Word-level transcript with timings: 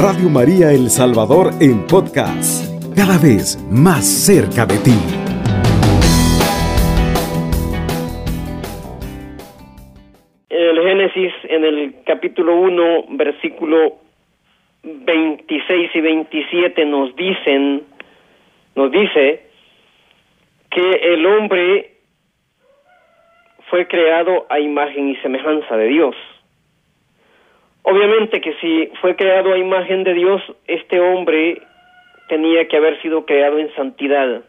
Radio 0.00 0.28
María 0.30 0.70
El 0.70 0.90
Salvador 0.90 1.50
en 1.60 1.84
podcast, 1.88 2.62
cada 2.94 3.18
vez 3.18 3.58
más 3.68 4.06
cerca 4.06 4.64
de 4.64 4.78
ti. 4.78 4.94
El 10.50 10.80
Génesis 10.80 11.32
en 11.48 11.64
el 11.64 11.94
capítulo 12.06 12.60
1, 12.60 13.06
versículo 13.16 13.96
26 14.84 15.90
y 15.92 16.00
27 16.00 16.84
nos 16.84 17.16
dicen, 17.16 17.82
nos 18.76 18.92
dice 18.92 19.50
que 20.70 20.90
el 21.12 21.26
hombre 21.26 21.96
fue 23.68 23.88
creado 23.88 24.46
a 24.48 24.60
imagen 24.60 25.08
y 25.08 25.16
semejanza 25.16 25.76
de 25.76 25.88
Dios. 25.88 26.14
Obviamente 27.90 28.42
que 28.42 28.52
si 28.60 28.92
fue 29.00 29.16
creado 29.16 29.54
a 29.54 29.56
imagen 29.56 30.04
de 30.04 30.12
Dios, 30.12 30.42
este 30.66 31.00
hombre 31.00 31.62
tenía 32.28 32.68
que 32.68 32.76
haber 32.76 33.00
sido 33.00 33.24
creado 33.24 33.58
en 33.58 33.74
santidad. 33.76 34.42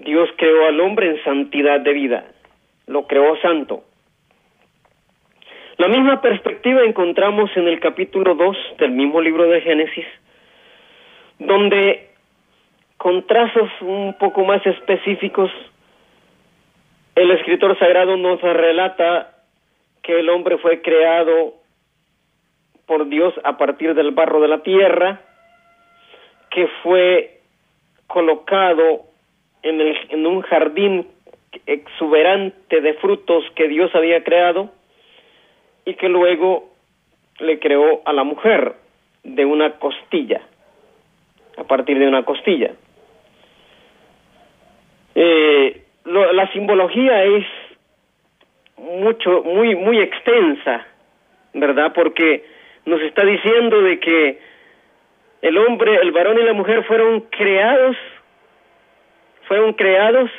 Dios 0.00 0.28
creó 0.36 0.66
al 0.66 0.78
hombre 0.80 1.08
en 1.08 1.24
santidad 1.24 1.80
de 1.80 1.94
vida, 1.94 2.26
lo 2.86 3.06
creó 3.06 3.34
santo. 3.40 3.84
La 5.78 5.88
misma 5.88 6.20
perspectiva 6.20 6.82
encontramos 6.82 7.50
en 7.56 7.66
el 7.66 7.80
capítulo 7.80 8.34
2 8.34 8.56
del 8.78 8.90
mismo 8.90 9.22
libro 9.22 9.44
de 9.44 9.62
Génesis, 9.62 10.06
donde 11.38 12.10
con 12.98 13.26
trazos 13.26 13.70
un 13.80 14.14
poco 14.18 14.44
más 14.44 14.60
específicos, 14.66 15.50
el 17.14 17.30
escritor 17.30 17.78
sagrado 17.78 18.18
nos 18.18 18.42
relata 18.42 19.32
que 20.02 20.20
el 20.20 20.28
hombre 20.28 20.58
fue 20.58 20.82
creado 20.82 21.54
por 22.86 23.08
Dios 23.08 23.34
a 23.44 23.56
partir 23.56 23.94
del 23.94 24.12
barro 24.12 24.40
de 24.40 24.48
la 24.48 24.62
tierra, 24.62 25.20
que 26.50 26.68
fue 26.82 27.40
colocado 28.06 29.02
en, 29.62 29.80
el, 29.80 29.96
en 30.10 30.26
un 30.26 30.42
jardín 30.42 31.08
exuberante 31.66 32.80
de 32.80 32.94
frutos 32.94 33.44
que 33.54 33.68
Dios 33.68 33.94
había 33.94 34.22
creado 34.22 34.70
y 35.84 35.94
que 35.94 36.08
luego 36.08 36.70
le 37.40 37.58
creó 37.58 38.02
a 38.04 38.12
la 38.12 38.24
mujer 38.24 38.74
de 39.24 39.44
una 39.44 39.72
costilla, 39.78 40.40
a 41.56 41.64
partir 41.64 41.98
de 41.98 42.08
una 42.08 42.24
costilla. 42.24 42.72
Eh, 45.14 45.82
la 46.04 46.52
simbología 46.52 47.24
es 47.24 47.44
mucho, 48.76 49.42
muy, 49.42 49.74
muy 49.74 49.98
extensa, 49.98 50.86
¿verdad? 51.54 51.92
Porque 51.94 52.44
nos 52.86 53.00
está 53.02 53.24
diciendo 53.24 53.82
de 53.82 54.00
que 54.00 54.38
el 55.42 55.58
hombre, 55.58 55.96
el 55.96 56.12
varón 56.12 56.38
y 56.38 56.44
la 56.44 56.52
mujer 56.54 56.84
fueron 56.84 57.20
creados, 57.30 57.96
fueron 59.46 59.74
creados 59.74 60.30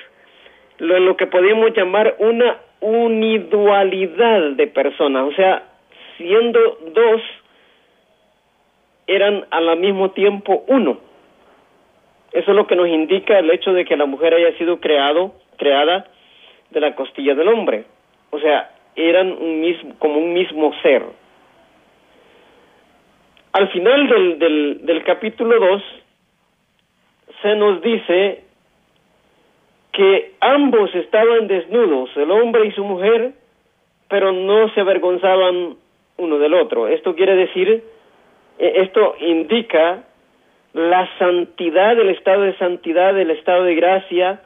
lo, 0.80 1.00
lo 1.00 1.16
que 1.16 1.28
podemos 1.28 1.74
llamar 1.74 2.16
una 2.20 2.58
unidualidad 2.80 4.52
de 4.52 4.68
personas, 4.68 5.24
o 5.28 5.34
sea, 5.34 5.64
siendo 6.18 6.60
dos, 6.94 7.22
eran 9.08 9.46
al 9.52 9.78
mismo 9.78 10.12
tiempo 10.12 10.64
uno. 10.68 11.00
Eso 12.32 12.52
es 12.52 12.58
lo 12.58 12.68
que 12.68 12.76
nos 12.76 12.88
indica 12.88 13.40
el 13.40 13.50
hecho 13.52 13.74
de 13.74 13.86
que 13.86 13.96
la 13.96 14.06
mujer 14.06 14.34
haya 14.34 14.58
sido 14.58 14.80
creado, 14.80 15.34
creada 15.58 16.06
de 16.70 16.82
la 16.82 16.94
costilla 16.94 17.34
del 17.36 17.48
hombre. 17.48 17.86
O 18.32 18.40
sea, 18.40 18.72
eran 18.96 19.32
un 19.32 19.96
como 20.00 20.20
un 20.20 20.34
mismo 20.34 20.74
ser. 20.82 21.04
Al 23.58 23.70
final 23.70 24.08
del, 24.08 24.38
del, 24.38 24.86
del 24.86 25.04
capítulo 25.04 25.60
2 25.60 25.84
se 27.42 27.56
nos 27.56 27.82
dice 27.82 28.44
que 29.92 30.34
ambos 30.42 30.94
estaban 30.94 31.48
desnudos, 31.48 32.16
el 32.18 32.30
hombre 32.30 32.68
y 32.68 32.72
su 32.74 32.84
mujer, 32.84 33.32
pero 34.10 34.32
no 34.32 34.72
se 34.76 34.82
avergonzaban 34.82 35.76
uno 36.18 36.38
del 36.38 36.54
otro. 36.54 36.88
Esto 36.88 37.16
quiere 37.16 37.36
decir, 37.36 37.84
eh, 38.60 38.74
esto 38.76 39.16
indica 39.22 40.04
la 40.74 41.10
santidad, 41.18 42.00
el 42.00 42.10
estado 42.10 42.44
de 42.44 42.56
santidad, 42.58 43.18
el 43.18 43.32
estado 43.32 43.64
de 43.64 43.74
gracia 43.74 44.40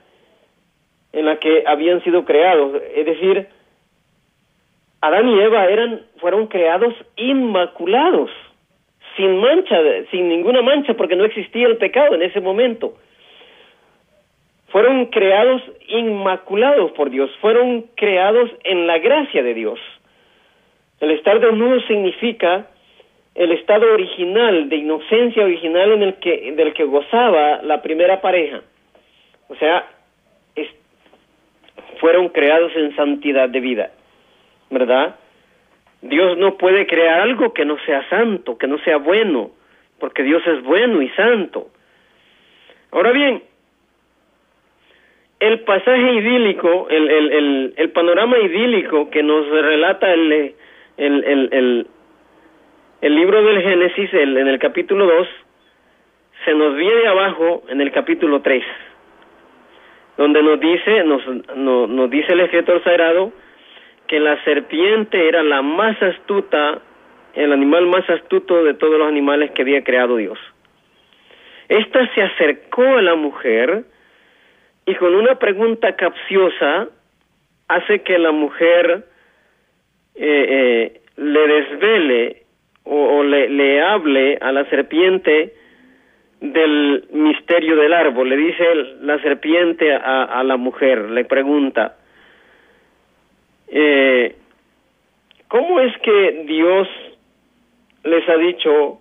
en 1.11 1.25
la 1.25 1.35
que 1.35 1.65
habían 1.67 2.01
sido 2.05 2.23
creados. 2.23 2.81
Es 2.95 3.05
decir, 3.05 3.49
Adán 5.01 5.27
y 5.27 5.37
Eva 5.37 5.65
eran, 5.65 5.99
fueron 6.21 6.47
creados 6.47 6.93
inmaculados, 7.17 8.31
sin 9.15 9.37
mancha, 9.39 9.77
sin 10.11 10.29
ninguna 10.29 10.61
mancha, 10.61 10.93
porque 10.93 11.15
no 11.15 11.25
existía 11.25 11.67
el 11.67 11.77
pecado 11.77 12.15
en 12.15 12.23
ese 12.23 12.39
momento 12.39 12.95
fueron 14.71 15.07
creados 15.07 15.61
inmaculados 15.87 16.91
por 16.91 17.09
Dios, 17.09 17.29
fueron 17.41 17.87
creados 17.95 18.49
en 18.63 18.87
la 18.87 18.99
gracia 18.99 19.43
de 19.43 19.53
Dios. 19.53 19.79
El 20.99 21.11
estar 21.11 21.39
desnudo 21.39 21.81
significa 21.81 22.67
el 23.35 23.51
estado 23.51 23.93
original, 23.93 24.69
de 24.69 24.75
inocencia 24.77 25.43
original 25.43 25.91
en 25.93 26.03
el 26.03 26.13
que, 26.15 26.53
del 26.53 26.73
que 26.73 26.83
gozaba 26.83 27.61
la 27.63 27.81
primera 27.81 28.21
pareja. 28.21 28.61
O 29.49 29.55
sea, 29.55 29.87
fueron 31.99 32.29
creados 32.29 32.71
en 32.75 32.95
santidad 32.95 33.49
de 33.49 33.59
vida, 33.59 33.91
¿verdad? 34.69 35.15
Dios 36.01 36.37
no 36.37 36.57
puede 36.57 36.87
crear 36.87 37.21
algo 37.21 37.53
que 37.53 37.65
no 37.65 37.77
sea 37.85 38.07
santo, 38.09 38.57
que 38.57 38.67
no 38.67 38.77
sea 38.79 38.97
bueno, 38.97 39.51
porque 39.99 40.23
Dios 40.23 40.41
es 40.47 40.63
bueno 40.63 41.01
y 41.01 41.09
santo. 41.09 41.67
Ahora 42.91 43.11
bien, 43.11 43.43
el 45.39 45.59
pasaje 45.61 46.13
idílico, 46.13 46.87
el, 46.89 47.09
el, 47.09 47.31
el, 47.31 47.73
el, 47.77 47.89
panorama 47.91 48.37
idílico 48.39 49.09
que 49.09 49.23
nos 49.23 49.47
relata 49.47 50.11
el, 50.13 50.55
el, 50.97 51.87
libro 53.01 53.43
del 53.43 53.61
Génesis 53.61 54.13
en 54.13 54.47
el 54.47 54.59
capítulo 54.59 55.05
2, 55.05 55.27
se 56.45 56.53
nos 56.53 56.75
viene 56.75 57.07
abajo 57.07 57.63
en 57.69 57.81
el 57.81 57.91
capítulo 57.91 58.41
3, 58.41 58.63
donde 60.17 60.41
nos 60.43 60.59
dice, 60.59 61.03
nos, 61.03 61.25
no, 61.55 61.87
nos 61.87 62.09
dice 62.09 62.33
el 62.33 62.41
escritor 62.41 62.83
sagrado, 62.83 63.31
que 64.11 64.19
la 64.19 64.43
serpiente 64.43 65.25
era 65.25 65.41
la 65.41 65.61
más 65.61 65.95
astuta, 66.03 66.81
el 67.33 67.53
animal 67.53 67.87
más 67.87 68.09
astuto 68.09 68.61
de 68.61 68.73
todos 68.73 68.99
los 68.99 69.07
animales 69.07 69.51
que 69.51 69.61
había 69.61 69.85
creado 69.85 70.17
Dios. 70.17 70.37
Esta 71.69 72.13
se 72.13 72.21
acercó 72.21 72.83
a 72.83 73.01
la 73.01 73.15
mujer, 73.15 73.85
y 74.85 74.95
con 74.95 75.15
una 75.15 75.35
pregunta 75.35 75.95
capciosa 75.95 76.89
hace 77.69 78.01
que 78.01 78.17
la 78.19 78.33
mujer 78.33 79.05
eh, 80.15 80.45
eh, 80.49 81.01
le 81.15 81.47
desvele 81.47 82.43
o, 82.83 83.23
le, 83.23 83.47
le, 83.47 83.81
hable 83.81 84.39
a 84.41 84.51
la 84.51 84.65
serpiente 84.65 85.53
del 86.41 87.05
misterio 87.13 87.77
del 87.77 87.93
árbol. 87.93 88.27
Le 88.27 88.35
dice 88.35 88.75
la 89.03 89.21
serpiente 89.21 89.93
a 89.93 90.43
la 90.43 90.57
mujer, 90.57 91.11
le 91.11 91.23
pregunta, 91.23 91.95
eh, 93.71 94.35
¿cómo 95.47 95.79
es 95.79 95.97
que 95.99 96.43
Dios 96.45 96.87
les 98.03 98.27
ha 98.27 98.37
dicho, 98.37 98.99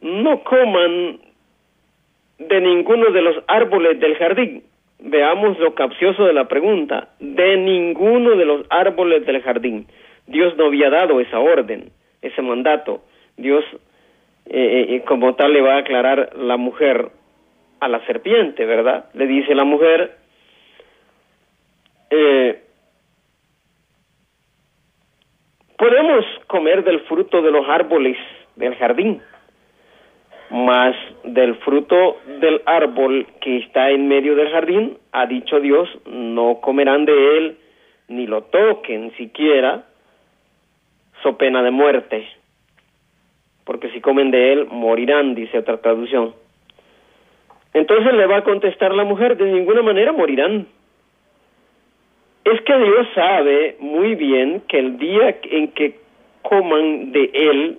no 0.00 0.42
coman 0.44 1.18
de 2.38 2.60
ninguno 2.60 3.10
de 3.10 3.22
los 3.22 3.44
árboles 3.46 4.00
del 4.00 4.16
jardín? 4.16 4.62
Veamos 5.00 5.58
lo 5.58 5.74
capcioso 5.74 6.24
de 6.24 6.32
la 6.32 6.46
pregunta. 6.46 7.08
De 7.18 7.56
ninguno 7.56 8.36
de 8.36 8.44
los 8.44 8.66
árboles 8.70 9.26
del 9.26 9.42
jardín. 9.42 9.86
Dios 10.26 10.56
no 10.56 10.66
había 10.66 10.90
dado 10.90 11.20
esa 11.20 11.40
orden, 11.40 11.90
ese 12.22 12.42
mandato. 12.42 13.02
Dios, 13.36 13.64
eh, 14.46 14.86
eh, 14.90 15.02
como 15.06 15.34
tal, 15.34 15.52
le 15.52 15.62
va 15.62 15.74
a 15.74 15.78
aclarar 15.78 16.36
la 16.36 16.56
mujer 16.56 17.10
a 17.80 17.88
la 17.88 18.04
serpiente, 18.06 18.66
¿verdad? 18.66 19.06
Le 19.14 19.26
dice 19.26 19.54
la 19.54 19.64
mujer, 19.64 20.16
eh, 22.10 22.62
podemos 25.80 26.26
comer 26.46 26.84
del 26.84 27.00
fruto 27.00 27.40
de 27.40 27.50
los 27.50 27.66
árboles 27.66 28.18
del 28.54 28.74
jardín, 28.76 29.22
mas 30.50 30.94
del 31.24 31.54
fruto 31.54 32.18
del 32.38 32.60
árbol 32.66 33.26
que 33.40 33.56
está 33.56 33.88
en 33.88 34.06
medio 34.06 34.36
del 34.36 34.50
jardín, 34.50 34.98
ha 35.12 35.24
dicho 35.24 35.58
Dios, 35.58 35.88
no 36.04 36.60
comerán 36.60 37.06
de 37.06 37.38
él, 37.38 37.56
ni 38.08 38.26
lo 38.26 38.42
toquen 38.42 39.16
siquiera, 39.16 39.86
so 41.22 41.38
pena 41.38 41.62
de 41.62 41.70
muerte, 41.70 42.28
porque 43.64 43.88
si 43.88 44.02
comen 44.02 44.30
de 44.30 44.52
él, 44.52 44.66
morirán, 44.70 45.34
dice 45.34 45.60
otra 45.60 45.78
traducción. 45.78 46.34
Entonces 47.72 48.12
le 48.12 48.26
va 48.26 48.38
a 48.38 48.44
contestar 48.44 48.94
la 48.94 49.04
mujer, 49.04 49.38
de 49.38 49.50
ninguna 49.50 49.80
manera 49.80 50.12
morirán. 50.12 50.66
Es 52.50 52.60
que 52.62 52.76
Dios 52.76 53.06
sabe 53.14 53.76
muy 53.78 54.16
bien 54.16 54.62
que 54.66 54.80
el 54.80 54.98
día 54.98 55.38
en 55.42 55.68
que 55.68 56.00
coman 56.42 57.12
de 57.12 57.30
él, 57.32 57.78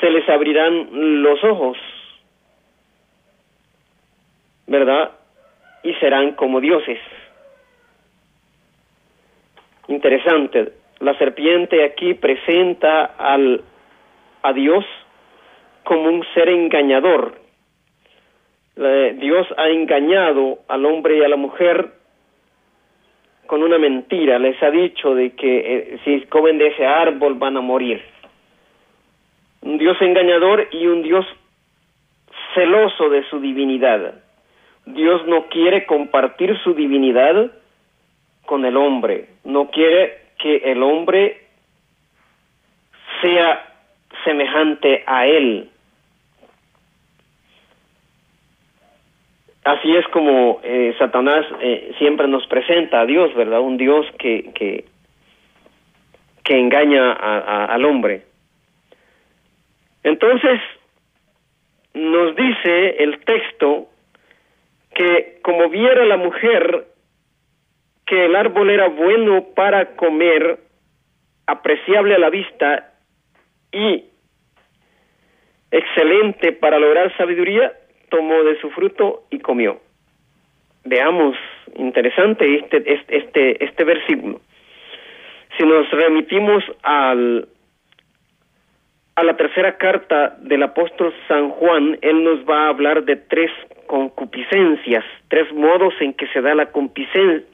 se 0.00 0.08
les 0.08 0.28
abrirán 0.28 1.22
los 1.22 1.42
ojos, 1.42 1.76
¿verdad? 4.68 5.10
Y 5.82 5.94
serán 5.94 6.32
como 6.32 6.60
dioses. 6.60 7.00
Interesante, 9.88 10.72
la 11.00 11.18
serpiente 11.18 11.84
aquí 11.84 12.14
presenta 12.14 13.04
al, 13.04 13.64
a 14.42 14.52
Dios 14.52 14.84
como 15.82 16.04
un 16.04 16.24
ser 16.34 16.48
engañador. 16.50 17.34
Dios 18.76 19.48
ha 19.56 19.68
engañado 19.70 20.60
al 20.68 20.86
hombre 20.86 21.18
y 21.18 21.24
a 21.24 21.28
la 21.28 21.36
mujer 21.36 22.03
con 23.46 23.62
una 23.62 23.78
mentira. 23.78 24.38
Les 24.38 24.60
ha 24.62 24.70
dicho 24.70 25.14
de 25.14 25.30
que 25.30 25.58
eh, 25.58 25.98
si 26.04 26.20
comen 26.26 26.58
de 26.58 26.68
ese 26.68 26.86
árbol 26.86 27.34
van 27.34 27.56
a 27.56 27.60
morir. 27.60 28.02
Un 29.62 29.78
Dios 29.78 29.96
engañador 30.00 30.68
y 30.72 30.86
un 30.86 31.02
Dios 31.02 31.26
celoso 32.54 33.08
de 33.08 33.24
su 33.28 33.40
divinidad. 33.40 34.14
Dios 34.86 35.26
no 35.26 35.46
quiere 35.46 35.86
compartir 35.86 36.56
su 36.62 36.74
divinidad 36.74 37.50
con 38.44 38.64
el 38.64 38.76
hombre. 38.76 39.28
No 39.44 39.70
quiere 39.70 40.18
que 40.38 40.56
el 40.56 40.82
hombre 40.82 41.40
sea 43.22 43.74
semejante 44.24 45.02
a 45.06 45.26
él. 45.26 45.70
Así 49.64 49.96
es 49.96 50.06
como 50.08 50.60
eh, 50.62 50.94
Satanás 50.98 51.46
eh, 51.60 51.94
siempre 51.98 52.28
nos 52.28 52.46
presenta 52.46 53.00
a 53.00 53.06
Dios, 53.06 53.34
¿verdad? 53.34 53.60
Un 53.60 53.78
Dios 53.78 54.06
que, 54.18 54.52
que, 54.54 54.84
que 56.44 56.58
engaña 56.58 57.12
al 57.12 57.84
hombre. 57.86 58.22
Entonces, 60.02 60.60
nos 61.94 62.36
dice 62.36 63.02
el 63.02 63.20
texto 63.24 63.88
que 64.94 65.38
como 65.42 65.70
viera 65.70 66.04
la 66.04 66.18
mujer 66.18 66.86
que 68.04 68.26
el 68.26 68.36
árbol 68.36 68.68
era 68.68 68.88
bueno 68.88 69.46
para 69.56 69.96
comer, 69.96 70.58
apreciable 71.46 72.14
a 72.14 72.18
la 72.18 72.28
vista 72.28 72.92
y 73.72 74.04
excelente 75.70 76.52
para 76.52 76.78
lograr 76.78 77.16
sabiduría, 77.16 77.72
tomó 78.14 78.44
de 78.44 78.60
su 78.60 78.70
fruto 78.70 79.24
y 79.30 79.40
comió. 79.40 79.80
Veamos, 80.84 81.36
interesante 81.74 82.58
este, 82.58 82.76
este, 82.86 83.16
este, 83.16 83.64
este 83.64 83.84
versículo. 83.84 84.40
Si 85.56 85.64
nos 85.64 85.90
remitimos 85.90 86.62
al, 86.84 87.48
a 89.16 89.24
la 89.24 89.36
tercera 89.36 89.76
carta 89.78 90.36
del 90.38 90.62
apóstol 90.62 91.12
San 91.26 91.50
Juan, 91.50 91.98
él 92.02 92.22
nos 92.22 92.48
va 92.48 92.66
a 92.66 92.68
hablar 92.68 93.04
de 93.04 93.16
tres 93.16 93.50
concupiscencias, 93.88 95.04
tres 95.26 95.52
modos 95.52 95.94
en 95.98 96.14
que 96.14 96.28
se 96.28 96.40
da 96.40 96.54
la, 96.54 96.70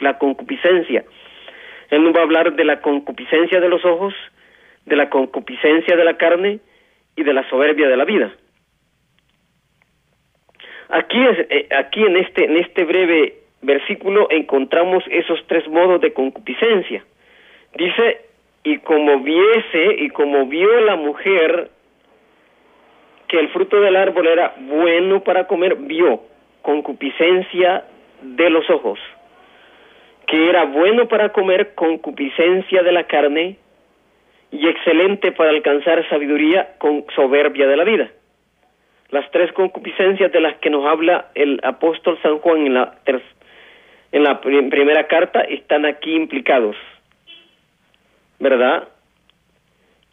la 0.00 0.18
concupiscencia. 0.18 1.04
Él 1.88 2.04
nos 2.04 2.14
va 2.14 2.20
a 2.20 2.24
hablar 2.24 2.52
de 2.52 2.64
la 2.64 2.82
concupiscencia 2.82 3.60
de 3.60 3.68
los 3.70 3.82
ojos, 3.86 4.12
de 4.84 4.96
la 4.96 5.08
concupiscencia 5.08 5.96
de 5.96 6.04
la 6.04 6.18
carne 6.18 6.60
y 7.16 7.22
de 7.22 7.32
la 7.32 7.48
soberbia 7.48 7.88
de 7.88 7.96
la 7.96 8.04
vida. 8.04 8.30
Aquí, 10.90 11.18
es, 11.18 11.38
eh, 11.50 11.68
aquí 11.76 12.02
en, 12.02 12.16
este, 12.16 12.44
en 12.44 12.56
este 12.56 12.84
breve 12.84 13.34
versículo 13.62 14.28
encontramos 14.30 15.04
esos 15.08 15.40
tres 15.46 15.66
modos 15.68 16.00
de 16.00 16.12
concupiscencia. 16.12 17.04
Dice, 17.76 18.22
y 18.64 18.78
como 18.78 19.20
viese 19.20 19.94
y 19.98 20.10
como 20.10 20.46
vio 20.46 20.80
la 20.80 20.96
mujer 20.96 21.70
que 23.28 23.38
el 23.38 23.48
fruto 23.50 23.80
del 23.80 23.96
árbol 23.96 24.26
era 24.26 24.54
bueno 24.58 25.22
para 25.22 25.46
comer, 25.46 25.76
vio 25.76 26.22
concupiscencia 26.62 27.84
de 28.22 28.50
los 28.50 28.68
ojos, 28.68 28.98
que 30.26 30.48
era 30.48 30.64
bueno 30.64 31.06
para 31.06 31.30
comer, 31.30 31.74
concupiscencia 31.74 32.82
de 32.82 32.92
la 32.92 33.04
carne 33.04 33.56
y 34.50 34.66
excelente 34.66 35.30
para 35.30 35.50
alcanzar 35.50 36.06
sabiduría 36.08 36.74
con 36.78 37.04
soberbia 37.14 37.68
de 37.68 37.76
la 37.76 37.84
vida. 37.84 38.10
Las 39.10 39.28
tres 39.32 39.52
concupiscencias 39.52 40.30
de 40.30 40.40
las 40.40 40.56
que 40.58 40.70
nos 40.70 40.86
habla 40.86 41.30
el 41.34 41.60
apóstol 41.64 42.18
San 42.22 42.38
Juan 42.38 42.66
en 42.66 42.74
la, 42.74 42.94
en 44.12 44.22
la 44.22 44.40
primera 44.40 45.06
carta 45.08 45.40
están 45.40 45.84
aquí 45.84 46.14
implicados, 46.14 46.76
¿verdad? 48.38 48.88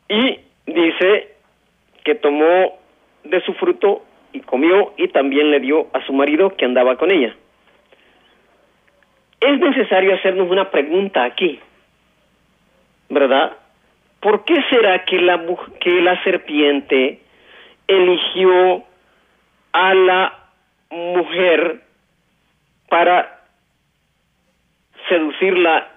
Y 0.09 0.39
dice 0.65 1.35
que 2.03 2.15
tomó 2.15 2.79
de 3.23 3.41
su 3.41 3.53
fruto 3.53 4.03
y 4.33 4.39
comió 4.41 4.93
y 4.97 5.09
también 5.09 5.51
le 5.51 5.59
dio 5.59 5.87
a 5.93 6.03
su 6.05 6.13
marido 6.13 6.55
que 6.55 6.65
andaba 6.65 6.97
con 6.97 7.11
ella. 7.11 7.35
Es 9.39 9.59
necesario 9.59 10.15
hacernos 10.15 10.49
una 10.49 10.71
pregunta 10.71 11.23
aquí, 11.23 11.59
¿verdad? 13.09 13.53
¿Por 14.19 14.43
qué 14.45 14.55
será 14.69 15.05
que 15.05 15.21
la, 15.21 15.45
que 15.79 16.01
la 16.01 16.23
serpiente 16.23 17.19
eligió 17.87 18.83
a 19.71 19.93
la 19.93 20.33
mujer 20.89 21.81
para 22.89 23.41
seducirla 25.09 25.87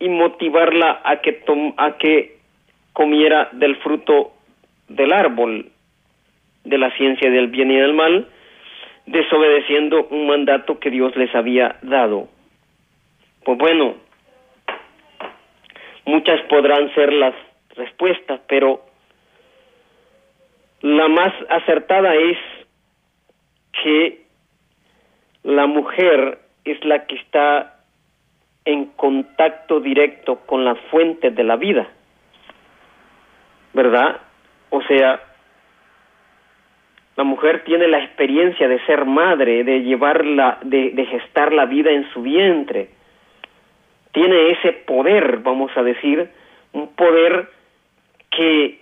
y 0.00 0.08
motivarla 0.08 1.00
a 1.04 1.20
que, 1.20 1.42
a 1.76 1.96
que 1.98 2.38
comiera 2.92 3.48
del 3.52 3.76
fruto 3.76 4.32
del 4.88 5.12
árbol 5.12 5.70
de 6.64 6.78
la 6.78 6.90
ciencia 6.96 7.30
del 7.30 7.48
bien 7.48 7.70
y 7.70 7.76
del 7.76 7.94
mal, 7.94 8.28
desobedeciendo 9.06 10.06
un 10.10 10.26
mandato 10.26 10.78
que 10.78 10.90
Dios 10.90 11.16
les 11.16 11.34
había 11.34 11.76
dado. 11.82 12.28
Pues 13.44 13.58
bueno, 13.58 13.94
muchas 16.04 16.40
podrán 16.42 16.92
ser 16.94 17.12
las 17.12 17.34
respuestas, 17.74 18.40
pero 18.48 18.82
la 20.80 21.08
más 21.08 21.32
acertada 21.48 22.14
es 22.14 22.38
que 23.82 24.22
la 25.42 25.66
mujer 25.66 26.38
es 26.64 26.84
la 26.84 27.06
que 27.06 27.16
está 27.16 27.80
en 28.64 28.86
contacto 28.86 29.80
directo 29.80 30.40
con 30.46 30.64
la 30.64 30.74
fuente 30.90 31.30
de 31.30 31.42
la 31.42 31.56
vida, 31.56 31.88
¿verdad? 33.72 34.20
O 34.70 34.82
sea, 34.82 35.20
la 37.16 37.24
mujer 37.24 37.64
tiene 37.64 37.88
la 37.88 38.04
experiencia 38.04 38.68
de 38.68 38.84
ser 38.84 39.04
madre, 39.04 39.64
de 39.64 39.80
llevarla, 39.80 40.58
de, 40.62 40.90
de 40.90 41.06
gestar 41.06 41.52
la 41.52 41.64
vida 41.64 41.90
en 41.90 42.08
su 42.12 42.22
vientre. 42.22 42.90
Tiene 44.12 44.50
ese 44.50 44.72
poder, 44.72 45.38
vamos 45.38 45.70
a 45.76 45.82
decir, 45.82 46.30
un 46.72 46.94
poder 46.94 47.48
que 48.30 48.80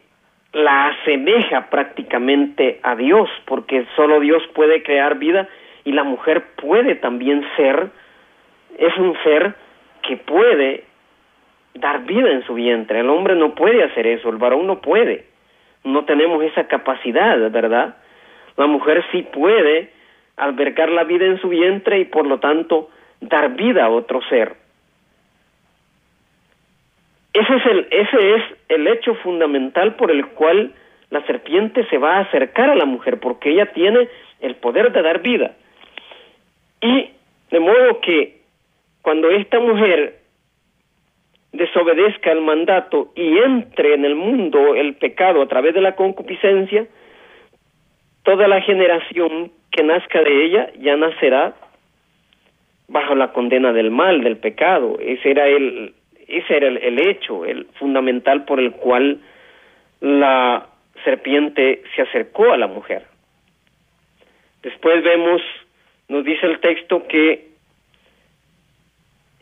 la 0.57 0.87
asemeja 0.89 1.69
prácticamente 1.69 2.81
a 2.83 2.97
Dios, 2.97 3.29
porque 3.45 3.85
solo 3.95 4.21
Dios 4.21 4.43
puede 4.55 4.83
crear 4.83 5.19
vida 5.19 5.47
y 5.85 5.93
la 5.93 6.03
mujer 6.03 6.45
puede 6.57 6.95
también 6.95 7.45
ser, 7.57 7.91
es 8.79 8.97
un 8.97 9.15
ser 9.23 9.55
que 10.01 10.17
puede 10.17 10.85
dar 11.75 12.05
vida 12.05 12.31
en 12.31 12.43
su 12.47 12.55
vientre. 12.55 13.01
El 13.01 13.11
hombre 13.11 13.35
no 13.35 13.55
puede 13.55 13.85
hacer 13.85 14.07
eso, 14.07 14.31
el 14.31 14.39
varón 14.39 14.67
no 14.67 14.81
puede. 14.81 15.27
No 15.85 16.07
tenemos 16.07 16.43
esa 16.43 16.67
capacidad, 16.67 17.39
¿verdad? 17.51 17.97
La 18.57 18.67
mujer 18.67 19.05
sí 19.13 19.27
puede 19.31 19.91
albergar 20.39 20.89
la 20.89 21.05
vida 21.05 21.27
en 21.27 21.39
su 21.39 21.51
vientre 21.51 21.99
y 21.99 22.07
por 22.07 22.27
lo 22.27 22.41
tanto 22.41 22.89
dar 23.21 23.51
vida 23.57 23.85
a 23.85 23.91
otro 23.91 24.23
ser. 24.31 24.57
Ese 27.37 27.55
es 27.55 27.67
el, 27.67 27.87
ese 27.91 28.35
es 28.35 28.43
el 28.71 28.89
hecho 28.89 29.15
fundamental 29.17 29.97
por 29.97 30.11
el 30.11 30.27
cual 30.29 30.73
la 31.11 31.21
serpiente 31.27 31.85
se 31.91 31.99
va 31.99 32.17
a 32.17 32.21
acercar 32.21 32.71
a 32.71 32.75
la 32.75 32.87
mujer, 32.87 33.21
porque 33.21 33.51
ella 33.51 33.73
tiene 33.73 34.09
el 34.41 34.55
poder 34.55 34.91
de 34.91 35.03
dar 35.03 35.21
vida. 35.21 35.55
Y 36.81 37.11
de 37.51 37.61
modo 37.61 38.01
que 38.01 38.41
cuando 39.03 39.29
esta 39.29 39.61
mujer 39.61 40.17
desobedezca 41.53 42.33
el 42.33 42.41
mandato 42.41 43.13
y 43.15 43.37
entre 43.37 43.93
en 43.93 44.07
el 44.07 44.15
mundo 44.15 44.75
el 44.75 44.95
pecado 44.95 45.43
a 45.43 45.47
través 45.47 45.75
de 45.75 45.83
la 45.83 45.95
concupiscencia, 45.95 46.87
toda 48.23 48.49
la 48.49 48.63
generación 48.63 49.53
que 49.71 49.83
nazca 49.83 50.23
de 50.23 50.47
ella 50.47 50.71
ya 50.81 50.97
nacerá 50.97 51.55
bajo 52.89 53.15
la 53.15 53.35
condena 53.35 53.75
del 53.75 53.91
mal, 53.91 54.25
del 54.25 54.39
pecado. 54.39 54.97
Ese 55.01 55.33
era 55.33 55.47
el, 55.49 55.93
ese 56.29 56.57
era 56.57 56.69
el, 56.69 57.09
hecho, 57.09 57.45
el 57.45 57.67
fundamental 57.79 58.45
por 58.45 58.61
el 58.61 58.73
cual 58.73 59.21
la 60.01 60.67
serpiente 61.05 61.83
se 61.95 62.03
acercó 62.03 62.53
a 62.53 62.57
la 62.57 62.67
mujer. 62.67 63.05
Después 64.63 65.03
vemos, 65.05 65.41
nos 66.09 66.25
dice 66.25 66.47
el 66.47 66.59
texto 66.61 67.07
que 67.07 67.49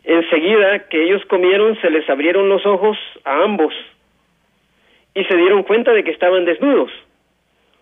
enseguida 0.03 0.87
que 0.87 1.03
ellos 1.03 1.25
comieron 1.25 1.79
se 1.81 1.89
les 1.89 2.07
abrieron 2.09 2.47
los 2.47 2.65
ojos 2.65 2.97
a 3.23 3.43
ambos 3.43 3.73
y 5.15 5.23
se 5.23 5.35
dieron 5.35 5.63
cuenta 5.63 5.93
de 5.93 6.03
que 6.03 6.11
estaban 6.11 6.45
desnudos. 6.45 6.91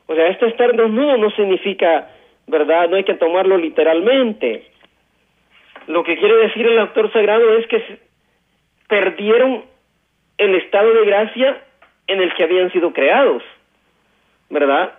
O 0.06 0.16
sea, 0.16 0.28
esto 0.28 0.46
estar 0.46 0.74
desnudo 0.74 1.18
no 1.18 1.30
significa, 1.32 2.10
¿verdad? 2.48 2.90
No 2.90 2.96
hay 2.96 3.04
que 3.04 3.16
tomarlo 3.16 3.58
literalmente. 3.58 4.66
Lo 5.88 6.04
que 6.04 6.18
quiere 6.18 6.36
decir 6.48 6.66
el 6.66 6.80
autor 6.80 7.12
sagrado 7.12 7.58
es 7.58 7.68
que 7.68 8.00
perdieron 8.94 9.64
el 10.38 10.54
estado 10.54 10.94
de 10.94 11.06
gracia 11.06 11.64
en 12.06 12.22
el 12.22 12.32
que 12.36 12.44
habían 12.44 12.72
sido 12.72 12.94
creados, 12.94 13.42
¿verdad? 14.52 14.94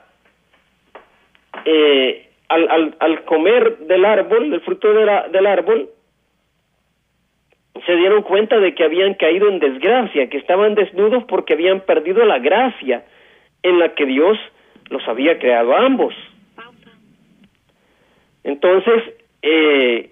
Eh, 1.64 2.28
al, 2.48 2.68
al, 2.68 2.96
al, 2.98 3.24
comer 3.24 3.78
del 3.78 4.04
árbol, 4.04 4.50
del 4.50 4.62
fruto 4.62 4.92
del 4.92 5.46
árbol, 5.46 5.90
se 7.86 7.94
dieron 7.94 8.22
cuenta 8.22 8.58
de 8.58 8.74
que 8.74 8.82
habían 8.82 9.14
caído 9.14 9.48
en 9.48 9.60
desgracia, 9.60 10.28
que 10.28 10.38
estaban 10.38 10.74
desnudos 10.74 11.22
porque 11.28 11.52
habían 11.52 11.78
perdido 11.82 12.24
la 12.24 12.40
gracia 12.40 13.04
en 13.62 13.78
la 13.78 13.94
que 13.94 14.06
Dios 14.06 14.36
los 14.90 15.06
había 15.06 15.38
creado 15.38 15.72
a 15.72 15.86
ambos. 15.86 16.14
Entonces, 18.42 19.04
eh, 19.42 20.10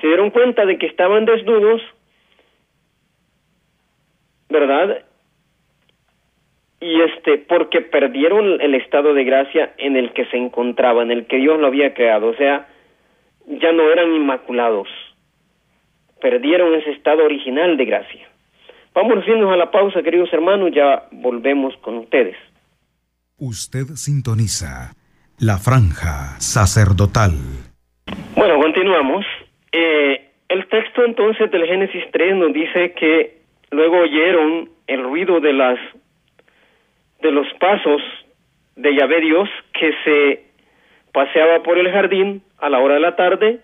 se 0.00 0.06
dieron 0.08 0.30
cuenta 0.30 0.66
de 0.66 0.76
que 0.76 0.86
estaban 0.86 1.24
desnudos, 1.24 1.80
¿verdad? 4.48 5.04
Y 6.80 7.00
este, 7.02 7.38
porque 7.38 7.80
perdieron 7.80 8.60
el 8.60 8.74
estado 8.74 9.14
de 9.14 9.24
gracia 9.24 9.74
en 9.78 9.96
el 9.96 10.12
que 10.12 10.26
se 10.26 10.36
encontraban, 10.36 11.10
en 11.10 11.18
el 11.18 11.26
que 11.26 11.36
Dios 11.36 11.58
lo 11.58 11.68
había 11.68 11.94
creado, 11.94 12.28
o 12.28 12.34
sea, 12.34 12.68
ya 13.46 13.72
no 13.72 13.90
eran 13.90 14.12
inmaculados, 14.12 14.88
perdieron 16.20 16.74
ese 16.74 16.90
estado 16.90 17.24
original 17.24 17.76
de 17.76 17.84
gracia. 17.84 18.28
Vamos 18.94 19.24
a 19.26 19.30
irnos 19.30 19.52
a 19.52 19.56
la 19.56 19.70
pausa, 19.70 20.02
queridos 20.02 20.32
hermanos, 20.32 20.70
ya 20.74 21.08
volvemos 21.12 21.76
con 21.78 21.98
ustedes. 21.98 22.36
Usted 23.38 23.84
sintoniza 23.94 24.94
la 25.38 25.58
franja 25.58 26.40
sacerdotal. 26.40 27.32
Bueno, 28.34 28.58
continuamos. 28.58 29.26
Eh, 29.72 30.30
el 30.48 30.66
texto 30.68 31.04
entonces 31.04 31.50
del 31.50 31.66
Génesis 31.66 32.04
3 32.12 32.36
nos 32.36 32.52
dice 32.54 32.92
que 32.92 33.35
luego 33.70 33.98
oyeron 33.98 34.70
el 34.86 35.02
ruido 35.02 35.40
de 35.40 35.52
las 35.52 35.78
de 37.20 37.30
los 37.30 37.46
pasos 37.54 38.02
de 38.76 38.94
Yahvé 38.94 39.20
Dios 39.20 39.48
que 39.72 39.92
se 40.04 40.46
paseaba 41.12 41.62
por 41.62 41.78
el 41.78 41.90
jardín 41.90 42.42
a 42.58 42.68
la 42.68 42.78
hora 42.78 42.94
de 42.94 43.00
la 43.00 43.16
tarde, 43.16 43.60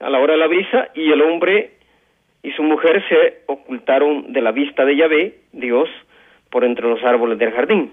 a 0.00 0.10
la 0.10 0.18
hora 0.18 0.34
de 0.34 0.40
la 0.40 0.48
brisa, 0.48 0.88
y 0.94 1.10
el 1.10 1.22
hombre 1.22 1.70
y 2.42 2.52
su 2.52 2.62
mujer 2.62 3.02
se 3.08 3.42
ocultaron 3.46 4.32
de 4.32 4.40
la 4.40 4.52
vista 4.52 4.84
de 4.84 4.96
Yahvé, 4.96 5.34
Dios, 5.52 5.88
por 6.50 6.64
entre 6.64 6.88
los 6.88 7.02
árboles 7.04 7.38
del 7.38 7.52
jardín. 7.52 7.92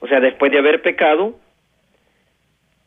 O 0.00 0.06
sea, 0.06 0.20
después 0.20 0.50
de 0.50 0.58
haber 0.58 0.82
pecado, 0.82 1.34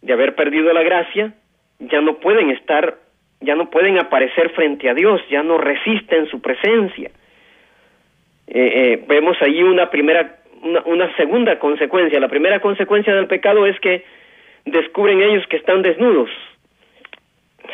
de 0.01 0.13
haber 0.13 0.36
perdido 0.36 0.74
la 0.74 0.84
gracia, 0.84 1.34
ya 1.79 2.01
no 2.01 2.15
pueden 2.17 2.50
estar, 2.50 2.98
ya 3.39 3.55
no 3.55 3.70
pueden 3.70 3.98
aparecer 4.00 4.50
frente 4.51 4.89
a 4.89 4.93
Dios, 4.93 5.22
ya 5.29 5.43
no 5.43 5.58
resisten 5.58 6.27
su 6.27 6.41
presencia. 6.41 7.12
Eh, 8.47 8.71
eh, 8.75 9.03
vemos 9.07 9.38
ahí 9.41 9.63
una 9.63 9.89
primera, 9.89 10.39
una, 10.62 10.81
una 10.85 11.15
segunda 11.15 11.59
consecuencia. 11.59 12.19
La 12.19 12.27
primera 12.27 12.59
consecuencia 12.59 13.13
del 13.15 13.27
pecado 13.27 13.65
es 13.65 13.79
que 13.79 14.03
descubren 14.65 15.21
ellos 15.21 15.45
que 15.47 15.57
están 15.57 15.81
desnudos. 15.81 16.29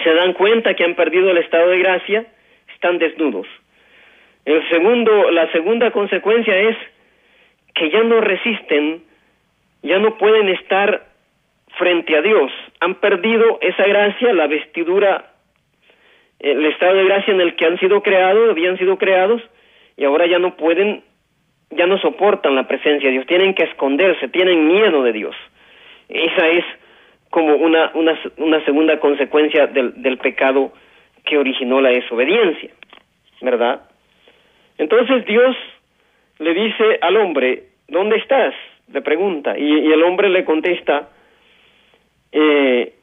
Se 0.04 0.14
dan 0.14 0.34
cuenta 0.34 0.76
que 0.76 0.84
han 0.84 0.96
perdido 0.96 1.32
el 1.32 1.38
estado 1.38 1.70
de 1.70 1.80
gracia, 1.80 2.26
están 2.74 3.00
desnudos. 3.00 3.48
El 4.46 4.68
segundo, 4.70 5.32
la 5.32 5.52
segunda 5.52 5.92
consecuencia 5.92 6.56
es 6.58 6.78
que 7.76 7.90
ya 7.90 8.04
no 8.04 8.22
resisten 8.22 9.04
ya 9.82 10.00
no 10.00 10.18
pueden 10.18 10.50
estar 10.50 11.06
frente 11.78 12.18
a 12.18 12.22
Dios, 12.22 12.52
han 12.80 12.96
perdido 12.96 13.60
esa 13.62 13.84
gracia, 13.84 14.34
la 14.34 14.48
vestidura, 14.48 15.32
el 16.40 16.66
estado 16.66 16.96
de 16.96 17.06
gracia 17.06 17.34
en 17.34 17.42
el 17.42 17.56
que 17.56 17.66
han 17.66 17.80
sido 17.80 18.02
creados, 18.02 18.50
habían 18.50 18.78
sido 18.78 18.98
creados, 18.98 19.42
y 20.00 20.06
ahora 20.06 20.26
ya 20.26 20.40
no 20.40 20.56
pueden, 20.56 21.04
ya 21.72 21.86
no 21.86 22.00
soportan 22.00 22.56
la 22.56 22.68
presencia 22.68 23.10
de 23.10 23.14
Dios, 23.14 23.28
tienen 23.28 23.54
que 23.54 23.66
esconderse, 23.66 24.30
tienen 24.30 24.68
miedo 24.68 25.04
de 25.04 25.12
Dios. 25.12 25.36
Esa 26.08 26.48
es 26.48 26.66
como 27.30 27.56
una, 27.56 27.92
una, 27.94 28.66
segunda 28.66 29.00
consecuencia 29.00 29.68
del, 29.68 30.02
del 30.02 30.18
pecado 30.18 30.72
que 31.26 31.38
originó 31.38 31.82
la 31.82 31.90
desobediencia, 31.90 32.72
¿verdad? 33.42 33.82
Entonces 34.78 35.26
Dios 35.26 35.56
le 36.40 36.54
dice 36.54 36.98
al 37.02 37.18
hombre, 37.18 37.66
¿dónde 37.90 38.16
estás? 38.16 38.56
le 38.92 39.02
pregunta, 39.02 39.58
y, 39.58 39.92
el 39.92 40.02
hombre 40.04 40.30
le 40.30 40.44
contesta, 40.44 41.10
eh, 42.32 42.94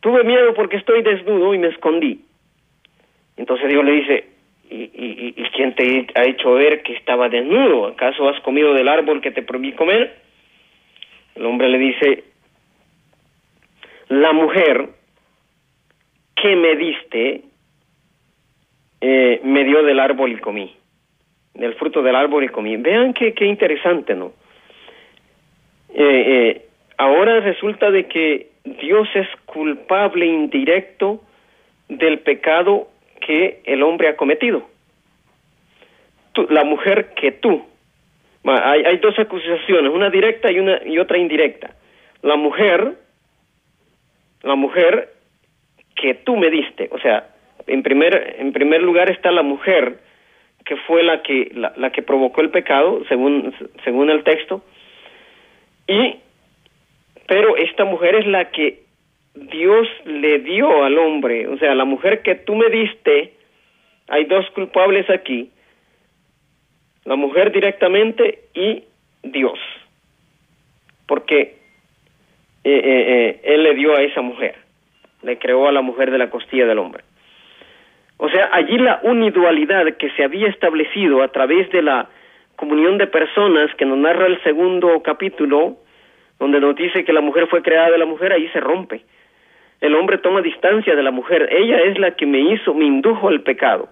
tuve 0.00 0.24
miedo 0.24 0.52
porque 0.54 0.76
estoy 0.76 1.02
desnudo 1.02 1.54
y 1.54 1.58
me 1.58 1.68
escondí. 1.68 2.24
Entonces 3.36 3.68
Dios 3.68 3.84
le 3.84 3.92
dice, 3.92 4.24
¿y, 4.70 4.82
y, 4.82 5.34
y 5.36 5.44
quién 5.50 5.74
te 5.74 6.06
ha 6.14 6.24
hecho 6.24 6.54
ver 6.54 6.82
que 6.82 6.94
estaba 6.94 7.28
desnudo? 7.28 7.86
¿Acaso 7.86 8.28
has 8.28 8.40
comido 8.40 8.72
del 8.74 8.88
árbol 8.88 9.20
que 9.20 9.30
te 9.30 9.42
prohibí 9.42 9.72
comer? 9.72 10.16
El 11.34 11.46
hombre 11.46 11.68
le 11.68 11.78
dice, 11.78 12.24
la 14.08 14.32
mujer 14.32 14.88
que 16.36 16.56
me 16.56 16.76
diste 16.76 17.42
eh, 19.00 19.40
me 19.44 19.64
dio 19.64 19.82
del 19.82 20.00
árbol 20.00 20.32
y 20.32 20.36
comí 20.36 20.76
del 21.54 21.74
fruto 21.74 22.02
del 22.02 22.16
árbol 22.16 22.44
y 22.44 22.48
comí. 22.48 22.76
Vean 22.76 23.12
qué, 23.12 23.34
qué 23.34 23.46
interesante, 23.46 24.14
¿no? 24.14 24.32
Eh, 25.92 26.24
eh, 26.26 26.66
ahora 26.96 27.40
resulta 27.40 27.90
de 27.90 28.06
que 28.06 28.50
Dios 28.64 29.08
es 29.14 29.28
culpable 29.46 30.26
indirecto 30.26 31.20
del 31.88 32.20
pecado 32.20 32.88
que 33.20 33.60
el 33.64 33.82
hombre 33.82 34.08
ha 34.08 34.16
cometido. 34.16 34.68
la 36.48 36.64
mujer 36.64 37.12
que 37.14 37.32
tú. 37.32 37.66
Hay, 38.44 38.96
dos 38.98 39.18
acusaciones, 39.18 39.92
una 39.92 40.08
directa 40.08 40.50
y 40.50 40.58
una 40.58 40.80
y 40.86 40.98
otra 40.98 41.18
indirecta. 41.18 41.74
La 42.22 42.36
mujer, 42.36 42.94
la 44.42 44.54
mujer 44.54 45.12
que 45.94 46.14
tú 46.14 46.36
me 46.36 46.48
diste, 46.48 46.88
o 46.90 46.98
sea, 46.98 47.28
en 47.66 47.82
primer 47.82 48.36
en 48.38 48.52
primer 48.52 48.82
lugar 48.82 49.10
está 49.10 49.30
la 49.30 49.42
mujer 49.42 49.98
que 50.64 50.76
fue 50.76 51.02
la 51.02 51.22
que 51.22 51.52
la, 51.54 51.90
que 51.90 52.02
provocó 52.02 52.40
el 52.40 52.50
pecado 52.50 53.02
según 53.08 53.54
según 53.84 54.10
el 54.10 54.24
texto 54.24 54.62
y 55.86 56.16
pero 57.26 57.56
esta 57.56 57.84
mujer 57.84 58.16
es 58.16 58.26
la 58.26 58.50
que 58.50 58.82
Dios 59.34 59.88
le 60.04 60.40
dio 60.40 60.84
al 60.84 60.98
hombre, 60.98 61.46
o 61.48 61.56
sea, 61.58 61.74
la 61.74 61.84
mujer 61.84 62.22
que 62.22 62.34
tú 62.34 62.54
me 62.56 62.68
diste, 62.68 63.34
hay 64.08 64.24
dos 64.24 64.48
culpables 64.50 65.08
aquí, 65.08 65.50
la 67.04 67.16
mujer 67.16 67.52
directamente 67.52 68.40
y 68.54 68.84
Dios, 69.22 69.58
porque 71.06 71.56
eh, 72.64 72.72
eh, 72.72 72.80
eh, 72.84 73.40
Él 73.44 73.62
le 73.62 73.74
dio 73.74 73.96
a 73.96 74.02
esa 74.02 74.20
mujer, 74.20 74.56
le 75.22 75.38
creó 75.38 75.68
a 75.68 75.72
la 75.72 75.80
mujer 75.80 76.10
de 76.10 76.18
la 76.18 76.28
costilla 76.28 76.66
del 76.66 76.78
hombre. 76.78 77.04
O 78.16 78.28
sea, 78.28 78.50
allí 78.52 78.76
la 78.78 79.00
unidualidad 79.02 79.96
que 79.96 80.10
se 80.10 80.24
había 80.24 80.48
establecido 80.48 81.22
a 81.22 81.28
través 81.28 81.70
de 81.70 81.82
la 81.82 82.08
comunión 82.56 82.98
de 82.98 83.06
personas 83.06 83.74
que 83.76 83.86
nos 83.86 83.96
narra 83.96 84.26
el 84.26 84.42
segundo 84.42 85.02
capítulo, 85.02 85.78
donde 86.38 86.60
nos 86.60 86.76
dice 86.76 87.04
que 87.04 87.14
la 87.14 87.22
mujer 87.22 87.46
fue 87.46 87.62
creada 87.62 87.90
de 87.90 87.98
la 87.98 88.04
mujer, 88.04 88.32
ahí 88.32 88.48
se 88.48 88.60
rompe. 88.60 89.02
El 89.80 89.94
hombre 89.94 90.18
toma 90.18 90.42
distancia 90.42 90.94
de 90.94 91.02
la 91.02 91.10
mujer. 91.10 91.48
Ella 91.50 91.80
es 91.82 91.98
la 91.98 92.12
que 92.12 92.26
me 92.26 92.40
hizo, 92.40 92.74
me 92.74 92.84
indujo 92.84 93.28
al 93.28 93.42
pecado. 93.42 93.88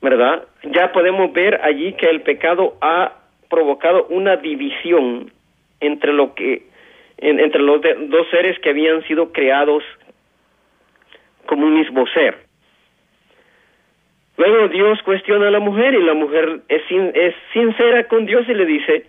¿Verdad? 0.00 0.44
Ya 0.64 0.92
podemos 0.92 1.32
ver 1.32 1.60
allí 1.62 1.92
que 1.94 2.06
el 2.06 2.22
pecado 2.22 2.76
ha 2.80 3.12
provocado 3.48 4.06
una 4.06 4.36
división 4.36 5.32
entre 5.80 6.12
lo 6.12 6.34
que 6.34 6.70
entre 7.18 7.62
los 7.62 7.80
dos 8.08 8.26
seres 8.30 8.58
que 8.58 8.70
habían 8.70 9.04
sido 9.04 9.32
creados 9.32 9.84
como 11.46 11.66
un 11.66 11.74
mismo 11.74 12.04
ser. 12.08 12.38
Luego 14.36 14.68
Dios 14.68 15.00
cuestiona 15.04 15.48
a 15.48 15.50
la 15.52 15.60
mujer 15.60 15.94
y 15.94 16.02
la 16.02 16.14
mujer 16.14 16.62
es, 16.68 16.82
es 16.90 17.34
sincera 17.52 18.08
con 18.08 18.26
Dios 18.26 18.48
y 18.48 18.54
le 18.54 18.66
dice, 18.66 19.06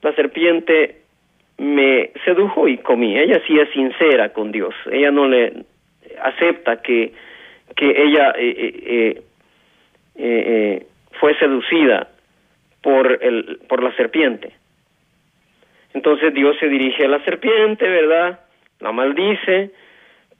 la 0.00 0.14
serpiente 0.14 1.02
me 1.58 2.10
sedujo 2.24 2.68
y 2.68 2.78
comí. 2.78 3.18
Ella 3.18 3.40
sí 3.46 3.58
es 3.58 3.70
sincera 3.70 4.32
con 4.32 4.52
Dios. 4.52 4.74
Ella 4.90 5.10
no 5.10 5.28
le 5.28 5.64
acepta 6.22 6.80
que, 6.82 7.12
que 7.76 8.02
ella 8.02 8.32
eh, 8.36 8.54
eh, 8.86 9.22
eh, 10.16 10.86
fue 11.20 11.36
seducida 11.38 12.08
por, 12.82 13.18
el, 13.22 13.60
por 13.68 13.82
la 13.82 13.94
serpiente. 13.96 14.52
Entonces 15.94 16.32
Dios 16.32 16.56
se 16.60 16.68
dirige 16.68 17.04
a 17.04 17.08
la 17.08 17.24
serpiente, 17.24 17.88
¿verdad? 17.88 18.40
La 18.80 18.92
maldice 18.92 19.72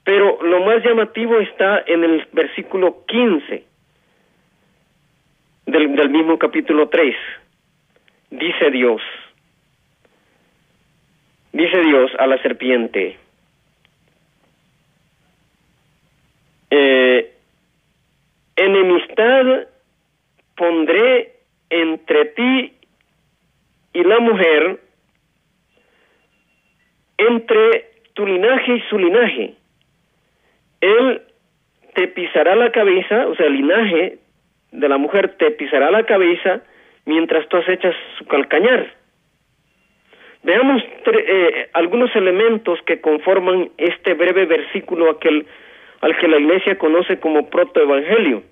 pero 0.09 0.39
lo 0.43 0.65
más 0.65 0.83
llamativo 0.83 1.39
está 1.39 1.85
en 1.87 2.03
el 2.03 2.27
versículo 2.33 3.05
15. 3.07 3.63
del, 5.67 5.97
del 5.97 6.09
mismo 6.09 6.39
capítulo 6.39 6.89
3. 6.89 7.15
Dice 8.31 8.71
Dios, 8.71 9.03
dice 11.53 11.81
Dios 11.81 12.11
a 12.19 12.27
la 12.27 12.41
serpiente, 12.43 13.17
eh, 16.71 17.33
enemistad 18.57 19.69
pondré 20.57 21.33
entre 21.71 22.25
ti 22.27 22.73
y 23.93 24.05
la 24.05 24.19
mujer, 24.21 24.81
entre 27.17 27.91
tu 28.15 28.27
linaje 28.27 28.77
y 28.77 28.81
su 28.89 28.99
linaje. 28.99 29.55
Él 30.81 31.23
te 31.95 32.09
pisará 32.09 32.55
la 32.55 32.71
cabeza, 32.71 33.27
o 33.27 33.35
sea, 33.35 33.47
el 33.47 33.55
linaje 33.55 34.19
de 34.71 34.89
la 34.89 34.99
mujer 34.99 35.37
te 35.37 35.51
pisará 35.53 35.91
la 35.91 36.05
cabeza 36.05 36.63
mientras 37.07 37.49
tú 37.49 37.57
acechas 37.57 37.95
su 38.19 38.27
calcañar. 38.27 38.98
Veamos 40.43 40.83
eh, 41.07 41.69
algunos 41.73 42.15
elementos 42.15 42.81
que 42.83 43.01
conforman 43.01 43.71
este 43.77 44.15
breve 44.15 44.47
versículo 44.47 45.11
aquel, 45.11 45.47
al 46.01 46.17
que 46.17 46.29
la 46.29 46.39
iglesia 46.39 46.79
conoce 46.79 47.19
como 47.19 47.49
protoevangelio 47.51 48.43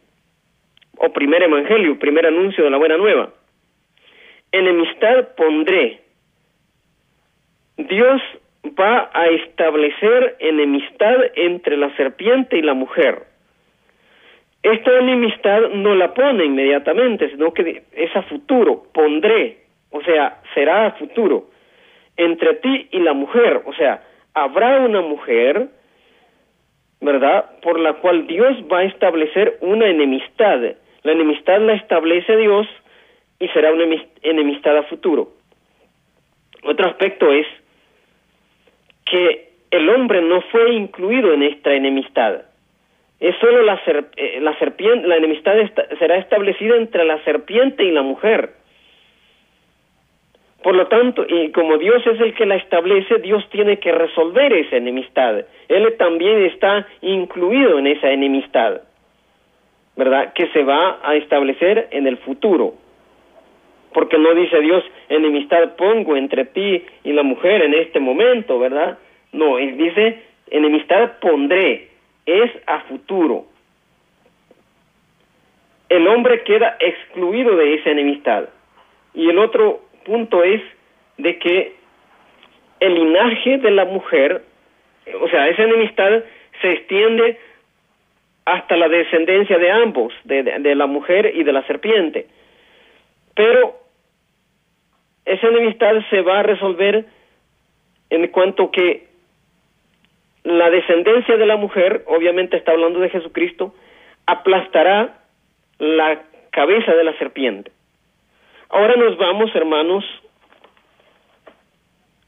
o 0.99 1.13
primer 1.13 1.43
evangelio, 1.43 1.99
primer 1.99 2.27
anuncio 2.27 2.65
de 2.65 2.71
la 2.71 2.79
buena 2.79 2.97
nueva. 2.97 3.31
Enemistad 4.51 5.35
pondré. 5.37 6.01
Dios 7.77 8.23
va 8.79 9.11
a 9.13 9.27
establecer 9.27 10.37
enemistad 10.41 11.17
entre 11.35 11.77
la 11.77 11.95
serpiente 11.97 12.57
y 12.57 12.63
la 12.63 12.75
mujer. 12.75 13.25
Esta 14.63 14.99
enemistad 14.99 15.69
no 15.75 15.95
la 15.95 16.13
pone 16.15 16.45
inmediatamente, 16.45 17.31
sino 17.31 17.53
que 17.53 17.85
es 17.93 18.17
a 18.17 18.23
futuro, 18.23 18.85
pondré, 18.93 19.59
o 19.91 20.03
sea, 20.03 20.41
será 20.55 20.87
a 20.87 20.93
futuro, 20.93 21.51
entre 22.17 22.55
ti 22.55 22.89
y 22.91 22.99
la 23.01 23.13
mujer, 23.13 23.63
o 23.67 23.75
sea, 23.75 24.03
habrá 24.35 24.81
una 24.81 25.01
mujer, 25.01 25.69
¿verdad?, 27.01 27.61
por 27.63 27.79
la 27.79 27.95
cual 27.95 28.27
Dios 28.27 28.57
va 28.71 28.81
a 28.81 28.85
establecer 28.85 29.59
una 29.61 29.87
enemistad. 29.87 30.61
La 31.03 31.13
enemistad 31.13 31.61
la 31.61 31.75
establece 31.75 32.37
Dios 32.37 32.67
y 33.39 33.49
será 33.49 33.73
una 33.73 33.85
enemistad 34.23 34.77
a 34.77 34.83
futuro. 34.85 35.29
Otro 36.65 36.87
aspecto 36.87 37.33
es 37.33 37.47
que 39.05 39.51
el 39.71 39.89
hombre 39.89 40.21
no 40.23 40.41
fue 40.43 40.75
incluido 40.75 41.33
en 41.33 41.43
esta 41.43 41.73
enemistad. 41.73 42.43
Es 43.21 43.35
solo 43.37 43.63
la, 43.63 43.81
eh, 44.17 44.41
la 44.41 44.59
serpiente, 44.59 45.07
la 45.07 45.17
enemistad 45.17 45.55
será 45.99 46.19
establecida 46.19 46.77
entre 46.77 47.05
la 47.05 47.23
serpiente 47.25 47.85
y 47.85 47.91
la 47.91 48.03
mujer. 48.03 48.51
Por 50.67 50.75
lo 50.75 50.89
tanto, 50.89 51.25
y 51.29 51.53
como 51.53 51.79
Dios 51.79 52.05
es 52.09 52.21
el 52.21 52.35
que 52.35 52.45
la 52.45 52.57
establece, 52.57 53.19
Dios 53.19 53.49
tiene 53.51 53.79
que 53.79 53.93
resolver 53.93 54.53
esa 54.53 54.75
enemistad. 54.75 55.45
Él 55.69 55.95
también 55.97 56.43
está 56.43 56.89
incluido 57.03 57.79
en 57.79 57.87
esa 57.87 58.11
enemistad, 58.11 58.81
¿verdad? 59.95 60.33
Que 60.33 60.49
se 60.49 60.65
va 60.65 60.99
a 61.05 61.15
establecer 61.15 61.87
en 61.93 62.09
el 62.09 62.17
futuro. 62.17 62.75
Porque 63.93 64.19
no 64.19 64.35
dice 64.35 64.59
Dios, 64.59 64.83
enemistad 65.09 65.77
pongo 65.77 66.17
entre 66.17 66.47
ti 66.47 66.85
y 67.05 67.13
la 67.13 67.23
mujer 67.23 67.63
en 67.63 67.73
este 67.73 68.01
momento, 68.01 68.59
¿verdad? 68.59 68.99
No, 69.31 69.59
él 69.59 69.77
dice, 69.77 70.21
enemistad 70.51 71.21
pondré, 71.21 71.91
es 72.27 72.51
a 72.67 72.81
futuro. 72.81 73.45
El 75.89 76.09
hombre 76.09 76.43
queda 76.43 76.77
excluido 76.81 77.55
de 77.55 77.75
esa 77.75 77.91
enemistad. 77.91 78.49
Y 79.15 79.31
el 79.31 79.39
otro 79.39 79.86
punto 80.07 80.43
es 80.45 80.63
de 81.19 81.39
que 81.39 81.75
el 82.81 82.95
linaje 82.95 83.59
de 83.59 83.71
la 83.71 83.85
mujer, 83.85 84.43
o 85.21 85.29
sea, 85.29 85.49
esa 85.49 85.65
enemistad 85.65 86.23
se 86.61 86.73
extiende 86.73 87.39
hasta 88.45 88.77
la 88.77 88.89
descendencia 88.89 89.59
de 89.59 89.71
ambos, 89.71 90.15
de, 90.25 90.45
de, 90.45 90.75
la 90.77 90.87
mujer 90.87 91.33
y 91.35 91.43
de 91.43 91.53
la 91.53 91.67
serpiente. 91.67 92.29
Pero 93.35 93.77
esa 95.25 95.49
enemistad 95.49 95.95
se 96.11 96.21
va 96.23 96.39
a 96.39 96.43
resolver 96.45 97.07
en 98.09 98.29
cuanto 98.29 98.71
que 98.71 99.09
la 100.45 100.71
descendencia 100.71 101.37
de 101.37 101.47
la 101.47 101.57
mujer, 101.57 102.05
obviamente 102.07 102.57
está 102.57 102.71
hablando 102.71 103.01
de 103.01 103.11
Jesucristo, 103.11 103.75
aplastará 104.27 105.19
la 105.79 106.23
cabeza 106.51 106.95
de 106.95 107.05
la 107.05 107.19
serpiente. 107.19 107.73
Ahora 108.69 108.97
nos 108.97 109.17
vamos, 109.17 109.55
hermanos, 109.55 110.05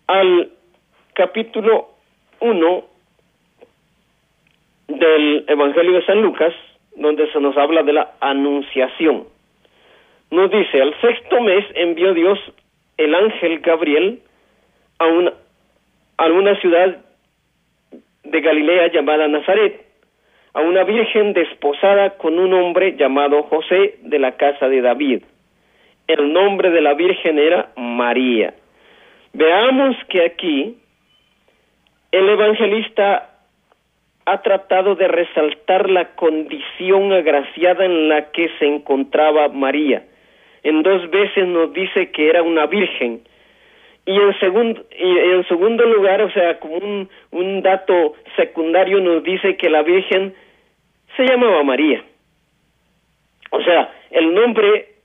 al 0.07 0.53
capítulo 1.12 1.88
1 2.40 2.85
del 4.87 5.44
Evangelio 5.48 5.94
de 5.94 6.07
San 6.07 6.22
Lucas, 6.22 6.55
donde 6.94 7.31
se 7.33 7.40
nos 7.40 7.57
habla 7.57 7.83
de 7.83 7.92
la 7.92 8.12
anunciación. 8.20 9.27
Nos 10.31 10.51
dice, 10.51 10.81
al 10.81 10.98
sexto 11.01 11.40
mes 11.40 11.64
envió 11.74 12.14
Dios 12.14 12.38
el 12.96 13.14
ángel 13.16 13.59
Gabriel 13.59 14.20
a 14.98 15.07
una, 15.07 15.33
a 16.18 16.27
una 16.27 16.55
ciudad 16.61 16.98
de 18.22 18.40
Galilea 18.40 18.92
llamada 18.92 19.27
Nazaret, 19.27 19.85
a 20.55 20.61
una 20.61 20.85
virgen 20.85 21.33
desposada 21.33 22.16
con 22.16 22.38
un 22.38 22.55
hombre 22.55 22.96
llamado 22.96 23.42
José 23.42 23.98
de 24.03 24.18
la 24.20 24.37
casa 24.37 24.68
de 24.68 24.81
David. 24.83 25.22
El 26.08 26.32
nombre 26.32 26.70
de 26.70 26.80
la 26.80 26.94
virgen 26.94 27.38
era 27.38 27.70
María. 27.76 28.54
Veamos 29.34 29.94
que 30.08 30.24
aquí 30.24 30.78
el 32.10 32.28
evangelista 32.30 33.30
ha 34.24 34.42
tratado 34.42 34.94
de 34.94 35.06
resaltar 35.06 35.90
la 35.90 36.14
condición 36.16 37.12
agraciada 37.12 37.84
en 37.84 38.08
la 38.08 38.30
que 38.30 38.50
se 38.58 38.66
encontraba 38.66 39.48
María. 39.48 40.02
En 40.62 40.82
dos 40.82 41.08
veces 41.10 41.46
nos 41.46 41.72
dice 41.72 42.10
que 42.10 42.28
era 42.28 42.42
una 42.42 42.66
virgen 42.66 43.22
y 44.08 44.16
en 44.16 44.38
segundo 44.40 44.86
y 44.98 45.18
en 45.18 45.46
segundo 45.46 45.84
lugar 45.84 46.22
o 46.22 46.30
sea 46.30 46.58
como 46.58 46.76
un, 46.76 47.10
un 47.30 47.60
dato 47.60 48.14
secundario 48.36 49.00
nos 49.00 49.22
dice 49.22 49.58
que 49.58 49.68
la 49.68 49.82
virgen 49.82 50.34
se 51.14 51.24
llamaba 51.24 51.62
María 51.62 52.02
o 53.50 53.62
sea 53.62 53.92
el 54.10 54.32
nombre 54.32 54.97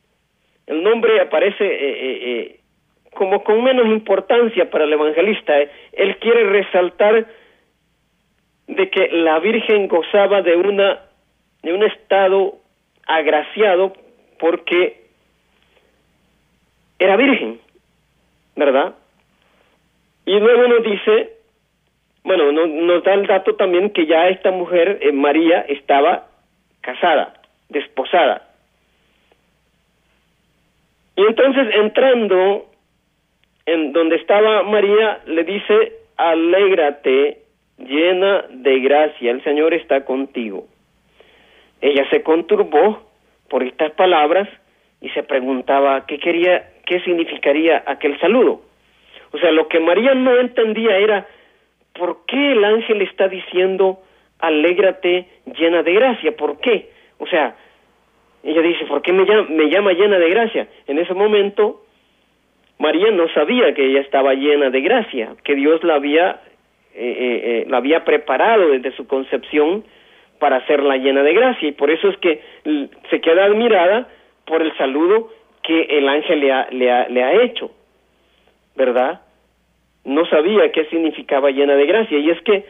el 0.68 0.84
nombre 0.84 1.20
aparece 1.22 1.66
eh, 1.66 1.92
eh, 1.92 2.20
eh, 2.24 2.60
como 3.14 3.44
con 3.44 3.64
menos 3.64 3.88
importancia 3.88 4.70
para 4.70 4.86
el 4.86 4.94
evangelista 4.94 5.54
él 5.92 6.18
quiere 6.18 6.46
resaltar 6.46 7.28
de 8.68 8.90
que 8.90 9.10
la 9.10 9.40
virgen 9.40 9.88
gozaba 9.88 10.42
de 10.42 10.56
una 10.56 11.02
de 11.62 11.74
un 11.74 11.84
estado 11.84 12.56
agraciado 13.08 13.94
porque 14.40 15.04
era 17.00 17.18
virgen 17.18 17.60
¿verdad? 18.56 18.94
Y 20.26 20.40
luego 20.40 20.68
nos 20.68 20.84
dice, 20.84 21.38
bueno, 22.24 22.52
nos, 22.52 23.04
da 23.04 23.14
el 23.14 23.28
dato 23.28 23.56
también 23.56 23.90
que 23.90 24.06
ya 24.06 24.30
esta 24.30 24.52
mujer, 24.52 25.00
eh, 25.02 25.12
María, 25.12 25.62
estaba 25.62 26.28
casada, 26.82 27.34
desposada. 27.70 28.53
Y 31.16 31.22
entonces 31.22 31.68
entrando 31.76 32.66
en 33.66 33.94
donde 33.94 34.16
estaba 34.18 34.64
María, 34.64 35.22
le 35.26 35.44
dice, 35.44 35.94
alégrate, 36.18 37.40
llena 37.78 38.46
de 38.50 38.80
gracia, 38.80 39.32
el 39.32 39.44
Señor 39.44 39.74
está 39.74 40.06
contigo. 40.06 40.66
Ella 41.82 42.10
se 42.10 42.24
conturbó 42.24 43.04
por 43.50 43.64
estas 43.64 43.92
palabras 43.92 44.48
y 45.02 45.10
se 45.10 45.24
preguntaba 45.24 46.06
qué 46.06 46.18
quería 46.18 46.70
qué 46.86 47.00
significaría 47.02 47.84
aquel 47.86 48.20
saludo. 48.20 48.62
O 49.32 49.38
sea, 49.38 49.52
lo 49.52 49.68
que 49.68 49.80
María 49.80 50.14
no 50.14 50.38
entendía 50.38 50.98
era 50.98 51.28
por 51.94 52.26
qué 52.26 52.52
el 52.52 52.64
ángel 52.64 53.02
está 53.02 53.28
diciendo 53.28 54.00
alégrate 54.40 55.28
llena 55.58 55.84
de 55.84 55.94
gracia, 55.94 56.36
¿por 56.36 56.60
qué? 56.60 56.90
O 57.20 57.28
sea, 57.28 57.56
ella 58.44 58.62
dice, 58.62 58.86
¿por 58.86 59.02
qué 59.02 59.14
me 59.14 59.26
llama, 59.70 59.94
llena 59.94 60.20
de 60.20 60.30
gracia? 60.30 60.68
En 60.88 61.00
ese 61.00 61.14
momento, 61.14 61.84
María 62.78 63.10
no 63.12 63.30
sabía 63.30 63.74
que 63.74 63.86
ella 63.86 64.02
estaba 64.02 64.34
llena 64.34 64.70
de 64.70 64.82
gracia, 64.82 65.36
que 65.44 65.56
Dios 65.56 65.82
la 65.84 65.96
había, 65.96 66.42
eh, 66.94 67.16
eh, 67.18 67.42
eh, 67.44 67.66
la 67.70 67.78
había 67.78 68.04
preparado 68.04 68.70
desde 68.70 68.92
su 68.98 69.08
concepción 69.08 69.86
para 70.40 70.58
hacerla 70.58 70.98
llena 70.98 71.24
de 71.24 71.34
gracia, 71.34 71.70
y 71.70 71.72
por 71.72 71.90
eso 71.90 72.10
es 72.10 72.18
que 72.18 72.42
se 73.10 73.22
queda 73.22 73.46
admirada 73.46 74.10
por 74.46 74.62
el 74.62 74.76
saludo 74.76 75.30
que 75.62 75.84
el 75.84 76.10
ángel 76.10 76.42
le 76.42 76.52
ha, 76.52 76.68
le 76.70 76.92
ha, 76.92 77.08
le 77.08 77.24
ha 77.24 77.42
hecho, 77.44 77.72
¿verdad? 78.76 79.22
No 80.04 80.26
sabía 80.26 80.70
qué 80.74 80.84
significaba 80.86 81.50
llena 81.52 81.76
de 81.76 81.86
gracia. 81.86 82.18
Y 82.18 82.30
es 82.30 82.42
que 82.42 82.66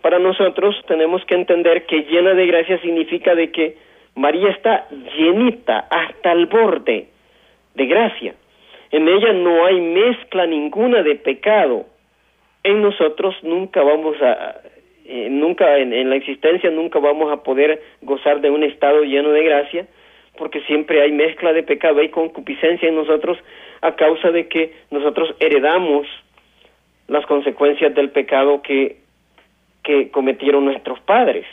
para 0.00 0.20
nosotros 0.20 0.80
tenemos 0.86 1.24
que 1.24 1.34
entender 1.34 1.86
que 1.86 2.04
llena 2.04 2.34
de 2.34 2.46
gracia 2.46 2.80
significa 2.80 3.34
de 3.34 3.50
que 3.50 3.87
María 4.18 4.50
está 4.50 4.88
llenita 5.16 5.86
hasta 5.90 6.32
el 6.32 6.46
borde 6.46 7.06
de 7.74 7.86
gracia. 7.86 8.34
En 8.90 9.06
ella 9.06 9.32
no 9.32 9.64
hay 9.64 9.80
mezcla 9.80 10.44
ninguna 10.44 11.04
de 11.04 11.14
pecado. 11.14 11.86
En 12.64 12.82
nosotros 12.82 13.36
nunca 13.44 13.80
vamos 13.82 14.20
a, 14.20 14.56
eh, 15.04 15.28
nunca 15.30 15.78
en, 15.78 16.10
la 16.10 16.16
existencia 16.16 16.68
nunca 16.70 16.98
vamos 16.98 17.30
a 17.30 17.44
poder 17.44 17.80
gozar 18.02 18.40
de 18.40 18.50
un 18.50 18.64
estado 18.64 19.04
lleno 19.04 19.30
de 19.30 19.44
gracia, 19.44 19.86
porque 20.36 20.62
siempre 20.62 21.00
hay 21.00 21.12
mezcla 21.12 21.52
de 21.52 21.62
pecado, 21.62 22.00
hay 22.00 22.08
concupiscencia 22.08 22.88
en 22.88 22.96
nosotros 22.96 23.38
a 23.82 23.94
causa 23.94 24.32
de 24.32 24.48
que 24.48 24.74
nosotros 24.90 25.32
heredamos 25.38 26.08
las 27.06 27.24
consecuencias 27.26 27.94
del 27.94 28.10
pecado 28.10 28.62
que, 28.62 28.96
que 29.84 30.10
cometieron 30.10 30.64
nuestros 30.64 30.98
padres. 31.02 31.46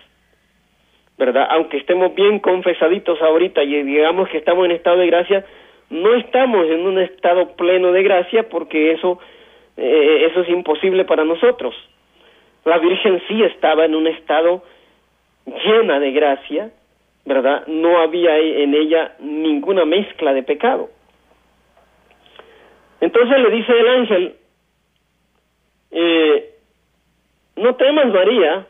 ¿Verdad? 1.18 1.48
Aunque 1.50 1.78
estemos 1.78 2.14
bien 2.14 2.40
confesaditos 2.40 3.22
ahorita 3.22 3.64
y 3.64 3.84
digamos 3.84 4.28
que 4.30 4.38
estamos 4.38 4.66
en 4.66 4.72
estado 4.72 4.98
de 4.98 5.08
gracia, 5.08 5.46
no 5.90 6.14
estamos 6.16 6.66
en 6.68 6.86
un 6.86 7.00
estado 7.00 7.56
pleno 7.56 7.92
de 7.92 8.04
gracia 8.04 8.50
porque 8.50 8.92
eso, 8.92 9.20
eh, 9.78 10.28
eso 10.30 10.42
es 10.42 10.50
imposible 10.50 11.06
para 11.06 11.24
nosotros. 11.24 11.74
La 12.66 12.80
Virgen 12.80 13.22
sí 13.28 13.44
estaba 13.44 13.86
en 13.86 13.96
un 13.96 14.08
estado 14.08 14.64
llena 15.46 16.00
de 16.00 16.12
gracia, 16.12 16.72
¿verdad? 17.24 17.66
No 17.68 18.00
había 18.00 18.38
en 18.38 18.74
ella 18.74 19.16
ninguna 19.20 19.86
mezcla 19.86 20.34
de 20.34 20.44
pecado. 20.44 20.90
Entonces 23.02 23.40
le 23.40 23.50
dice 23.52 23.72
el 23.72 23.88
ángel, 23.88 24.36
eh, 25.92 26.56
no 27.58 27.76
temas 27.76 28.08
María, 28.08 28.68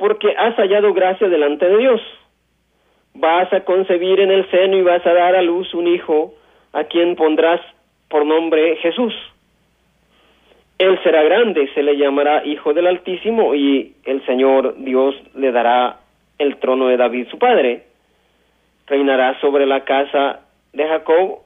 porque 0.00 0.34
has 0.34 0.56
hallado 0.56 0.94
gracia 0.94 1.28
delante 1.28 1.68
de 1.68 1.76
Dios. 1.76 2.00
Vas 3.12 3.52
a 3.52 3.60
concebir 3.60 4.18
en 4.20 4.30
el 4.30 4.50
seno 4.50 4.78
y 4.78 4.82
vas 4.82 5.06
a 5.06 5.12
dar 5.12 5.36
a 5.36 5.42
luz 5.42 5.74
un 5.74 5.86
hijo 5.86 6.32
a 6.72 6.84
quien 6.84 7.16
pondrás 7.16 7.60
por 8.08 8.24
nombre 8.24 8.76
Jesús. 8.76 9.12
Él 10.78 10.98
será 11.02 11.22
grande, 11.22 11.68
se 11.74 11.82
le 11.82 11.98
llamará 11.98 12.46
Hijo 12.46 12.72
del 12.72 12.86
Altísimo 12.86 13.54
y 13.54 13.94
el 14.06 14.24
Señor 14.24 14.74
Dios 14.78 15.14
le 15.34 15.52
dará 15.52 15.98
el 16.38 16.56
trono 16.56 16.88
de 16.88 16.96
David 16.96 17.28
su 17.30 17.38
padre. 17.38 17.84
Reinará 18.86 19.38
sobre 19.40 19.66
la 19.66 19.84
casa 19.84 20.40
de 20.72 20.88
Jacob 20.88 21.40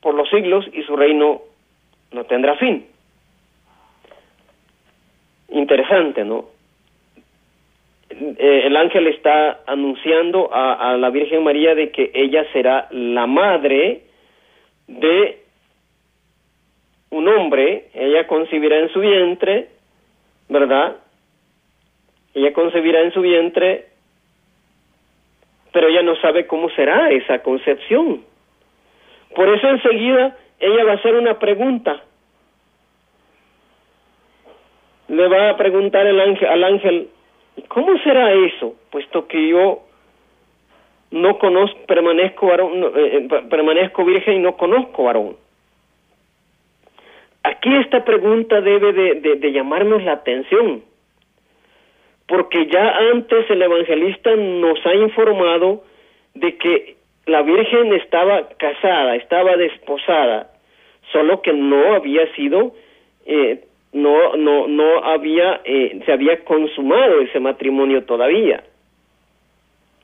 por 0.00 0.14
los 0.14 0.30
siglos 0.30 0.64
y 0.72 0.84
su 0.84 0.94
reino 0.94 1.42
no 2.12 2.22
tendrá 2.22 2.54
fin. 2.54 2.86
Interesante, 5.48 6.24
¿no? 6.24 6.55
Eh, 8.18 8.62
el 8.64 8.76
ángel 8.76 9.06
está 9.08 9.60
anunciando 9.66 10.52
a, 10.52 10.92
a 10.92 10.96
la 10.96 11.10
Virgen 11.10 11.44
María 11.44 11.74
de 11.74 11.90
que 11.90 12.10
ella 12.14 12.44
será 12.52 12.88
la 12.90 13.26
madre 13.26 14.02
de 14.86 15.40
un 17.10 17.28
hombre, 17.28 17.88
ella 17.94 18.26
concebirá 18.26 18.78
en 18.78 18.88
su 18.90 19.00
vientre, 19.00 19.68
¿verdad? 20.48 20.96
Ella 22.34 22.52
concebirá 22.52 23.00
en 23.00 23.12
su 23.12 23.20
vientre, 23.20 23.86
pero 25.72 25.88
ella 25.88 26.02
no 26.02 26.16
sabe 26.16 26.46
cómo 26.46 26.70
será 26.70 27.10
esa 27.10 27.42
concepción. 27.42 28.22
Por 29.34 29.48
eso 29.48 29.68
enseguida 29.68 30.36
ella 30.58 30.84
va 30.84 30.92
a 30.92 30.96
hacer 30.96 31.14
una 31.14 31.38
pregunta. 31.38 32.02
Le 35.08 35.28
va 35.28 35.50
a 35.50 35.56
preguntar 35.56 36.06
el 36.06 36.20
ángel, 36.20 36.48
al 36.48 36.64
ángel, 36.64 37.08
¿cómo 37.68 37.98
será 37.98 38.32
eso? 38.32 38.74
Puesto 38.90 39.26
que 39.26 39.48
yo 39.48 39.82
no 41.10 41.38
conozco, 41.38 41.78
permanezco, 41.86 42.46
varón, 42.46 42.84
eh, 42.96 43.28
eh, 43.30 43.42
permanezco 43.48 44.04
virgen 44.04 44.34
y 44.34 44.38
no 44.40 44.56
conozco 44.56 45.04
varón. 45.04 45.36
Aquí 47.42 47.74
esta 47.76 48.04
pregunta 48.04 48.60
debe 48.60 48.92
de, 48.92 49.36
de, 49.36 49.52
llamarnos 49.52 50.02
la 50.02 50.14
atención, 50.14 50.82
porque 52.26 52.66
ya 52.66 52.96
antes 53.12 53.48
el 53.48 53.62
evangelista 53.62 54.34
nos 54.34 54.84
ha 54.84 54.94
informado 54.94 55.84
de 56.34 56.56
que 56.56 56.96
la 57.26 57.42
Virgen 57.42 57.92
estaba 57.94 58.48
casada, 58.56 59.14
estaba 59.14 59.56
desposada, 59.56 60.50
solo 61.12 61.40
que 61.40 61.52
no 61.52 61.94
había 61.94 62.32
sido, 62.34 62.72
eh, 63.26 63.64
no, 63.96 64.36
no, 64.36 64.68
no 64.68 65.04
había, 65.04 65.62
eh, 65.64 66.00
se 66.04 66.12
había 66.12 66.44
consumado 66.44 67.20
ese 67.20 67.40
matrimonio 67.40 68.04
todavía, 68.04 68.62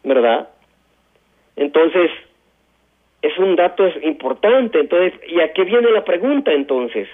¿verdad? 0.02 0.48
Entonces, 1.57 2.11
es 3.20 3.38
un 3.38 3.55
dato 3.55 3.87
importante. 4.02 4.81
Entonces, 4.81 5.12
¿y 5.28 5.40
a 5.40 5.52
qué 5.52 5.64
viene 5.64 5.90
la 5.90 6.05
pregunta 6.05 6.52
entonces? 6.52 7.07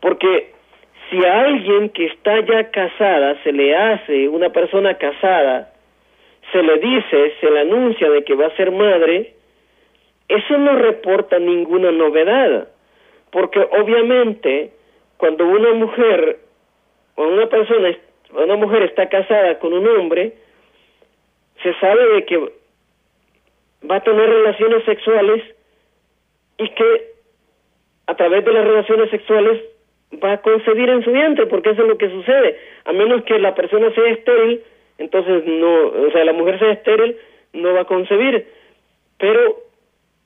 Porque 0.00 0.52
si 1.10 1.22
a 1.24 1.42
alguien 1.42 1.90
que 1.90 2.06
está 2.06 2.40
ya 2.40 2.70
casada 2.70 3.36
se 3.42 3.52
le 3.52 3.76
hace, 3.76 4.28
una 4.28 4.48
persona 4.48 4.94
casada, 4.94 5.74
se 6.52 6.62
le 6.62 6.78
dice, 6.78 7.34
se 7.38 7.50
le 7.50 7.60
anuncia 7.60 8.08
de 8.08 8.24
que 8.24 8.34
va 8.34 8.46
a 8.46 8.56
ser 8.56 8.70
madre, 8.70 9.34
eso 10.26 10.56
no 10.56 10.74
reporta 10.74 11.38
ninguna 11.38 11.92
novedad, 11.92 12.68
porque 13.30 13.60
obviamente 13.60 14.72
cuando 15.22 15.46
una 15.46 15.72
mujer 15.74 16.40
o 17.14 17.22
una 17.22 17.46
persona, 17.46 17.96
una 18.32 18.56
mujer 18.56 18.82
está 18.82 19.08
casada 19.08 19.56
con 19.60 19.72
un 19.72 19.86
hombre, 19.86 20.32
se 21.62 21.72
sabe 21.74 22.14
de 22.14 22.24
que 22.24 22.38
va 23.88 23.96
a 23.98 24.02
tener 24.02 24.28
relaciones 24.28 24.84
sexuales 24.84 25.44
y 26.58 26.68
que 26.70 27.12
a 28.08 28.16
través 28.16 28.44
de 28.44 28.52
las 28.52 28.66
relaciones 28.66 29.10
sexuales 29.10 29.62
va 30.14 30.32
a 30.32 30.42
concebir 30.42 30.88
en 30.88 31.04
su 31.04 31.12
vientre, 31.12 31.46
porque 31.46 31.70
eso 31.70 31.82
es 31.82 31.88
lo 31.88 31.98
que 31.98 32.10
sucede. 32.10 32.58
A 32.84 32.92
menos 32.92 33.22
que 33.22 33.38
la 33.38 33.54
persona 33.54 33.94
sea 33.94 34.08
estéril, 34.08 34.64
entonces 34.98 35.44
no, 35.46 35.86
o 35.86 36.10
sea, 36.10 36.24
la 36.24 36.32
mujer 36.32 36.58
sea 36.58 36.72
estéril, 36.72 37.16
no 37.52 37.72
va 37.74 37.82
a 37.82 37.84
concebir. 37.84 38.44
Pero 39.18 39.62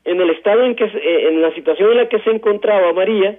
en 0.06 0.22
el 0.22 0.30
estado 0.30 0.64
en 0.64 0.74
que, 0.74 0.84
eh, 0.84 1.28
en 1.28 1.42
la 1.42 1.52
situación 1.52 1.90
en 1.90 1.98
la 1.98 2.08
que 2.08 2.20
se 2.20 2.30
encontraba 2.30 2.94
María, 2.94 3.38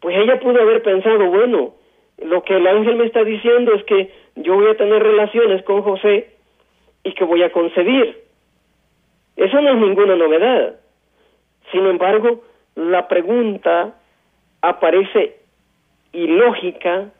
pues 0.00 0.16
ella 0.16 0.38
pudo 0.40 0.60
haber 0.60 0.82
pensado, 0.82 1.26
bueno, 1.30 1.74
lo 2.18 2.42
que 2.42 2.56
el 2.56 2.66
ángel 2.66 2.96
me 2.96 3.06
está 3.06 3.24
diciendo 3.24 3.74
es 3.74 3.84
que 3.84 4.12
yo 4.36 4.54
voy 4.54 4.68
a 4.68 4.76
tener 4.76 5.02
relaciones 5.02 5.62
con 5.64 5.82
José 5.82 6.30
y 7.04 7.12
que 7.14 7.24
voy 7.24 7.42
a 7.42 7.52
concebir. 7.52 8.22
Eso 9.36 9.60
no 9.60 9.70
es 9.70 9.76
ninguna 9.76 10.16
novedad. 10.16 10.76
Sin 11.70 11.86
embargo, 11.86 12.42
la 12.74 13.08
pregunta 13.08 13.94
aparece 14.62 15.36
ilógica 16.12 17.10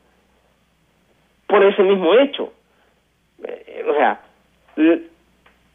por 1.46 1.64
ese 1.64 1.82
mismo 1.82 2.14
hecho. 2.14 2.52
Eh, 3.44 3.84
o 3.88 3.94
sea, 3.94 4.20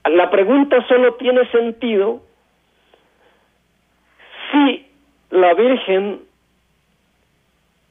la 0.06 0.30
pregunta 0.30 0.86
solo 0.88 1.16
tiene 1.16 1.50
sentido 1.50 2.22
si 4.52 4.86
la 5.30 5.54
Virgen 5.54 6.22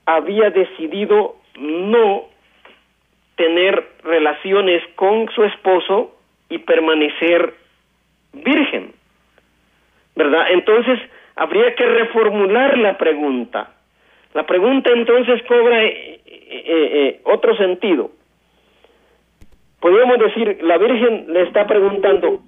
había 0.06 0.50
decidido 0.50 1.36
no 1.58 2.24
tener 3.36 3.88
relaciones 4.02 4.82
con 4.94 5.28
su 5.30 5.44
esposo 5.44 6.16
y 6.48 6.58
permanecer 6.58 7.54
virgen, 8.32 8.92
¿verdad? 10.14 10.52
Entonces, 10.52 10.98
habría 11.36 11.74
que 11.74 11.86
reformular 11.86 12.78
la 12.78 12.98
pregunta. 12.98 13.74
La 14.34 14.46
pregunta 14.46 14.90
entonces 14.92 15.42
cobra 15.44 15.84
eh, 15.84 16.20
eh, 16.26 16.62
eh, 16.66 17.20
otro 17.24 17.56
sentido. 17.56 18.10
Podríamos 19.80 20.18
decir, 20.18 20.58
la 20.62 20.78
Virgen 20.78 21.26
le 21.32 21.42
está 21.42 21.66
preguntando, 21.66 22.40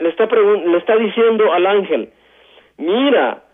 le 0.00 0.08
está, 0.08 0.26
le 0.26 0.76
está 0.76 0.96
diciendo 0.96 1.52
al 1.52 1.66
ángel, 1.66 2.10
mira, 2.78 3.44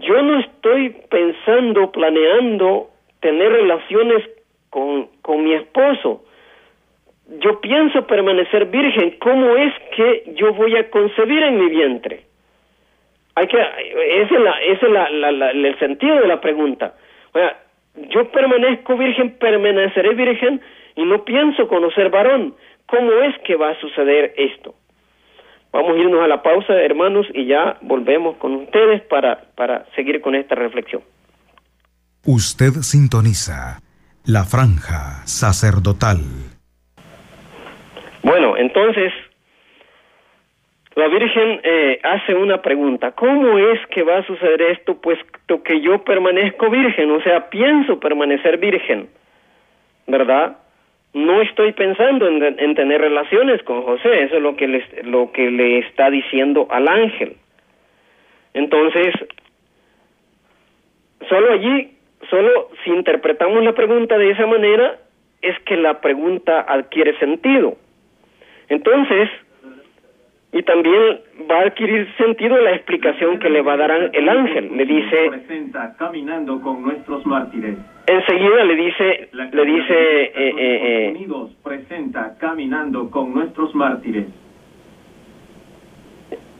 yo 0.00 0.22
no 0.22 0.40
estoy 0.40 0.90
pensando, 1.10 1.92
planeando 1.92 2.90
tener 3.20 3.52
relaciones 3.52 4.22
con, 4.70 5.08
con 5.22 5.44
mi 5.44 5.54
esposo 5.54 6.22
yo 7.28 7.60
pienso 7.60 8.06
permanecer 8.06 8.66
virgen, 8.66 9.16
¿cómo 9.18 9.56
es 9.56 9.72
que 9.96 10.34
yo 10.36 10.52
voy 10.52 10.76
a 10.76 10.88
concebir 10.90 11.42
en 11.42 11.58
mi 11.58 11.68
vientre? 11.68 12.22
Hay 13.34 13.48
que, 13.48 13.58
ese 13.58 14.34
es, 14.34 14.40
la, 14.40 14.52
ese 14.62 14.86
es 14.86 14.92
la, 14.92 15.50
el 15.50 15.78
sentido 15.78 16.20
de 16.20 16.28
la 16.28 16.40
pregunta. 16.40 16.94
O 17.32 17.38
sea, 17.38 17.58
yo 18.10 18.30
permanezco 18.30 18.96
virgen, 18.96 19.36
permaneceré 19.38 20.14
virgen 20.14 20.60
y 20.94 21.04
no 21.04 21.24
pienso 21.24 21.68
conocer 21.68 22.08
varón. 22.10 22.54
¿Cómo 22.86 23.12
es 23.22 23.36
que 23.40 23.56
va 23.56 23.70
a 23.70 23.80
suceder 23.80 24.32
esto? 24.36 24.74
Vamos 25.76 25.94
a 25.94 25.98
irnos 25.98 26.24
a 26.24 26.26
la 26.26 26.42
pausa, 26.42 26.72
hermanos, 26.72 27.26
y 27.34 27.44
ya 27.44 27.76
volvemos 27.82 28.38
con 28.38 28.54
ustedes 28.54 29.02
para, 29.02 29.42
para 29.56 29.84
seguir 29.94 30.22
con 30.22 30.34
esta 30.34 30.54
reflexión. 30.54 31.02
Usted 32.24 32.80
sintoniza 32.80 33.80
la 34.24 34.44
franja 34.44 35.20
sacerdotal 35.26 36.16
Bueno, 38.22 38.56
entonces 38.56 39.12
la 40.94 41.08
Virgen 41.08 41.60
eh, 41.62 42.00
hace 42.02 42.34
una 42.34 42.62
pregunta, 42.62 43.12
¿cómo 43.12 43.58
es 43.58 43.78
que 43.88 44.02
va 44.02 44.20
a 44.20 44.26
suceder 44.26 44.62
esto? 44.62 44.98
Pues 44.98 45.18
que 45.62 45.82
yo 45.82 46.02
permanezco 46.04 46.70
virgen, 46.70 47.10
o 47.10 47.20
sea, 47.20 47.50
pienso 47.50 48.00
permanecer 48.00 48.56
virgen, 48.56 49.10
¿verdad? 50.06 50.56
No 51.16 51.40
estoy 51.40 51.72
pensando 51.72 52.28
en, 52.28 52.42
en 52.60 52.74
tener 52.74 53.00
relaciones 53.00 53.62
con 53.62 53.80
José, 53.84 54.24
eso 54.24 54.36
es 54.36 54.42
lo 54.42 54.54
que, 54.54 54.68
le, 54.68 54.84
lo 55.04 55.32
que 55.32 55.50
le 55.50 55.78
está 55.78 56.10
diciendo 56.10 56.66
al 56.68 56.86
ángel. 56.86 57.36
Entonces, 58.52 59.14
solo 61.26 61.52
allí, 61.54 61.96
solo 62.28 62.68
si 62.84 62.90
interpretamos 62.90 63.64
la 63.64 63.72
pregunta 63.72 64.18
de 64.18 64.32
esa 64.32 64.46
manera, 64.46 64.98
es 65.40 65.58
que 65.60 65.78
la 65.78 66.02
pregunta 66.02 66.60
adquiere 66.68 67.18
sentido. 67.18 67.78
Entonces, 68.68 69.30
y 70.52 70.62
también 70.64 71.20
va 71.50 71.60
a 71.60 71.62
adquirir 71.62 72.14
sentido 72.18 72.58
la 72.58 72.72
explicación 72.72 73.38
que 73.38 73.48
le 73.48 73.62
va 73.62 73.72
a 73.72 73.76
dar 73.78 74.10
el 74.12 74.28
ángel. 74.28 74.76
Le 74.76 74.84
dice, 74.84 75.30
caminando 75.98 76.60
con 76.60 76.82
nuestros 76.82 77.24
mártires. 77.24 77.78
Enseguida 78.06 78.64
le 78.64 78.76
dice, 78.76 79.28
le 79.32 79.64
dice, 79.64 80.22
eh, 80.22 80.32
eh, 80.34 80.54
eh, 80.58 81.10
Unidos 81.10 81.50
presenta 81.62 82.36
caminando 82.38 83.10
con 83.10 83.34
nuestros 83.34 83.74
mártires. 83.74 84.26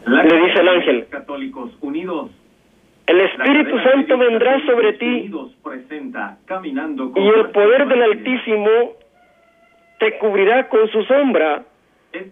le 0.07 0.41
dice 0.41 0.61
el 0.61 0.69
ángel, 0.69 1.07
católicos 1.09 1.71
unidos. 1.81 2.31
El 3.07 3.21
Espíritu 3.21 3.79
Santo 3.79 4.19
vendrá 4.19 4.61
sobre 4.67 4.95
ti 4.95 5.31
presenta, 5.63 6.39
caminando 6.47 7.13
con 7.13 7.23
y 7.23 7.29
el 7.29 7.51
poder 7.51 7.87
del 7.87 8.03
Altísimo 8.03 8.69
te 10.01 10.19
cubrirá 10.19 10.69
con 10.69 10.89
su 10.91 11.05
sombra. 11.05 11.63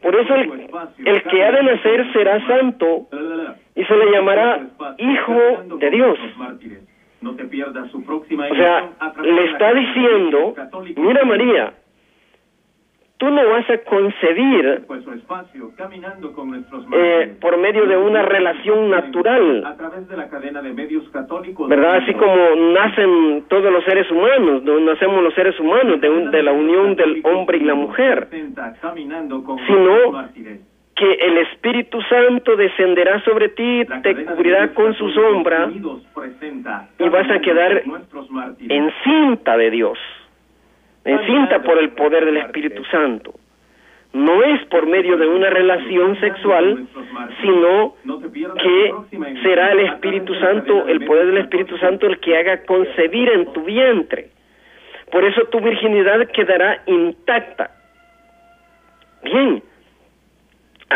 Por 0.03 0.17
eso 0.17 0.35
el, 0.35 1.23
que 1.23 1.45
ha 1.45 1.53
de 1.53 1.63
nacer 1.63 2.13
será 2.13 2.45
santo 2.47 3.07
y 3.77 3.85
se 3.85 3.97
le 3.97 4.11
llamará 4.11 4.67
Hijo 4.99 5.77
de 5.79 5.91
Dios. 5.91 6.19
O 8.51 8.55
sea, 8.55 8.91
le 9.23 9.45
está 9.51 9.73
diciendo, 9.75 10.55
mira 10.97 11.25
María, 11.25 11.75
tú 13.19 13.31
no 13.31 13.49
vas 13.49 13.69
a 13.71 13.79
concebir 13.79 14.85
eh, 16.93 17.37
por 17.41 17.57
medio 17.59 17.87
de 17.87 17.97
una 17.97 18.23
relación 18.23 18.91
natural, 18.91 19.65
¿verdad? 21.69 21.95
Así 21.97 22.13
como 22.15 22.73
nacen 22.73 23.45
todos 23.49 23.73
los 23.73 23.85
seres 23.85 24.11
humanos, 24.11 24.63
nacemos 24.83 25.23
los 25.23 25.35
seres 25.35 25.59
humanos 25.59 26.01
de, 26.01 26.09
de 26.31 26.43
la 26.43 26.53
unión 26.53 26.97
del 26.97 27.23
hombre 27.25 27.59
y 27.59 27.65
la 27.65 27.75
mujer, 27.75 28.29
sino 29.67 29.97
que 30.95 31.13
el 31.13 31.39
Espíritu 31.39 32.01
Santo 32.03 32.57
descenderá 32.57 33.21
sobre 33.25 33.49
ti, 33.49 33.85
te 34.03 34.25
cubrirá 34.25 34.73
con 34.75 34.95
su 34.95 35.11
sombra 35.11 35.71
y 36.99 37.09
vas 37.09 37.31
a 37.31 37.41
quedar 37.41 37.83
encinta 38.69 39.57
de 39.57 39.71
Dios 39.71 39.99
encinta 41.05 41.63
por 41.63 41.79
el 41.79 41.91
poder 41.91 42.25
del 42.25 42.39
Espíritu 42.39 42.85
Santo. 42.85 43.35
No 44.13 44.43
es 44.45 44.65
por 44.67 44.87
medio 44.87 45.17
de 45.17 45.27
una 45.27 45.51
relación 45.51 46.19
sexual, 46.21 46.87
sino 47.43 47.95
que 48.63 48.95
será 49.43 49.73
el 49.73 49.81
Espíritu 49.81 50.35
Santo, 50.37 50.87
el 50.87 51.05
poder 51.05 51.27
del 51.27 51.39
Espíritu 51.39 51.77
Santo 51.79 52.07
el 52.07 52.21
que 52.21 52.37
haga 52.37 52.63
concebir 52.65 53.29
en 53.29 53.53
tu 53.53 53.65
vientre. 53.65 54.31
Por 55.11 55.25
eso 55.25 55.45
tu 55.47 55.61
virginidad 55.61 56.29
quedará 56.29 56.83
intacta. 56.87 57.71
Bien, 59.25 59.63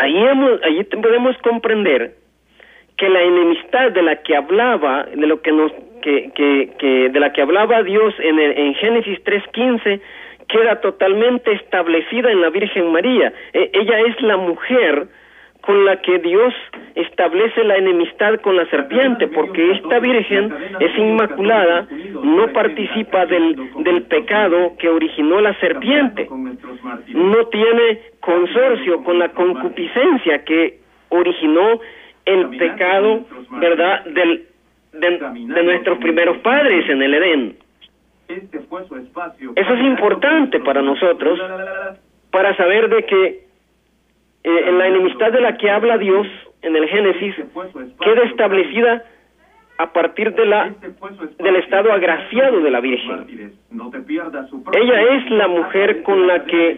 ahí, 0.01 0.17
hemos, 0.17 0.61
ahí 0.63 0.83
podemos 0.83 1.37
comprender 1.39 2.15
que 2.97 3.09
la 3.09 3.21
enemistad 3.21 3.91
de 3.91 4.01
la 4.01 4.17
que 4.17 4.35
hablaba, 4.35 5.03
de 5.03 5.27
lo 5.27 5.41
que 5.41 5.51
nos 5.51 5.71
que, 6.01 6.31
que, 6.33 6.71
que 6.77 7.09
de 7.09 7.19
la 7.19 7.31
que 7.33 7.41
hablaba 7.41 7.83
Dios 7.83 8.13
en, 8.19 8.39
el, 8.39 8.57
en 8.57 8.73
Génesis 8.75 9.19
3.15 9.23 10.01
queda 10.47 10.81
totalmente 10.81 11.51
establecida 11.53 12.31
en 12.31 12.41
la 12.41 12.49
Virgen 12.49 12.91
María. 12.91 13.31
E, 13.53 13.69
ella 13.73 13.99
es 14.01 14.21
la 14.21 14.37
mujer 14.37 15.07
con 15.61 15.85
la 15.85 16.01
que 16.01 16.19
Dios 16.19 16.53
establece 16.95 17.63
la 17.63 17.77
enemistad 17.77 18.39
con 18.41 18.55
la 18.55 18.65
serpiente, 18.69 19.27
porque 19.27 19.71
esta 19.71 19.99
Virgen 19.99 20.53
es 20.79 20.97
inmaculada, 20.97 21.87
no 22.23 22.47
participa 22.53 23.25
del, 23.25 23.55
del 23.83 24.03
pecado 24.03 24.75
que 24.77 24.89
originó 24.89 25.41
la 25.41 25.53
serpiente, 25.59 26.27
no 26.29 27.45
tiene 27.47 28.01
consorcio 28.19 29.03
con 29.03 29.19
la 29.19 29.29
concupiscencia 29.29 30.43
que 30.45 30.79
originó 31.09 31.79
el 32.25 32.49
pecado, 32.57 33.25
¿verdad?, 33.59 34.05
del 34.05 34.49
de, 34.93 35.63
nuestros 35.63 35.97
primeros 35.99 36.37
padres 36.39 36.89
en 36.89 37.01
el 37.01 37.13
Edén. 37.13 37.57
Este 38.27 38.57
Eso 38.57 39.73
es 39.73 39.81
importante 39.81 40.59
para 40.59 40.81
nosotros, 40.81 41.39
para 42.31 42.55
saber 42.55 42.89
de 42.89 43.05
que 43.05 43.48
eh, 44.43 44.63
en 44.67 44.77
la 44.77 44.87
enemistad 44.87 45.31
de 45.31 45.41
la 45.41 45.57
que 45.57 45.69
habla 45.69 45.97
Dios 45.97 46.27
en 46.61 46.75
el 46.75 46.87
Génesis 46.87 47.35
queda 47.99 48.23
establecida 48.23 49.03
a 49.79 49.93
partir 49.93 50.33
de 50.33 50.45
la 50.45 50.67
este 50.67 51.43
del 51.43 51.55
estado 51.55 51.93
agraciado 51.93 52.59
de 52.59 52.69
la 52.69 52.81
Virgen. 52.81 53.53
Ella 54.73 55.01
es 55.15 55.31
la 55.31 55.47
mujer 55.47 56.03
con 56.03 56.27
la 56.27 56.43
que 56.43 56.75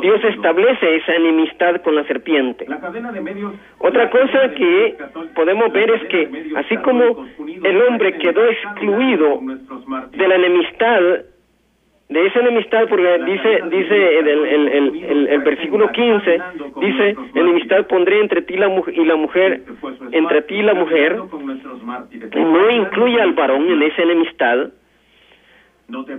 Dios 0.00 0.24
establece 0.24 0.96
esa 0.96 1.14
enemistad 1.14 1.80
con 1.82 1.94
la 1.94 2.04
serpiente. 2.04 2.66
Otra 3.78 4.10
cosa 4.10 4.52
que 4.54 4.96
podemos 5.36 5.72
ver 5.72 5.90
es 5.92 6.04
que 6.08 6.52
así 6.56 6.76
como 6.78 7.24
el 7.44 7.82
hombre 7.82 8.18
quedó 8.18 8.46
excluido 8.46 9.40
de 10.10 10.28
la 10.28 10.34
enemistad 10.34 11.00
de 12.12 12.26
esa 12.26 12.40
enemistad, 12.40 12.86
porque 12.88 13.18
dice, 13.24 13.62
dice 13.70 14.18
el, 14.18 14.28
el, 14.28 14.68
el, 14.68 15.28
el, 15.28 15.40
versículo 15.40 15.90
15, 15.90 16.40
dice, 16.80 17.16
enemistad 17.34 17.86
pondré 17.86 18.20
entre 18.20 18.42
ti 18.42 18.56
la 18.56 18.68
y 18.92 19.04
la 19.04 19.16
mujer, 19.16 19.62
entre 20.12 20.42
ti 20.42 20.56
y 20.56 20.62
la 20.62 20.74
mujer, 20.74 21.16
no 21.16 22.70
incluye 22.70 23.20
al 23.20 23.32
varón 23.32 23.70
en 23.70 23.82
esa 23.82 24.02
enemistad. 24.02 24.68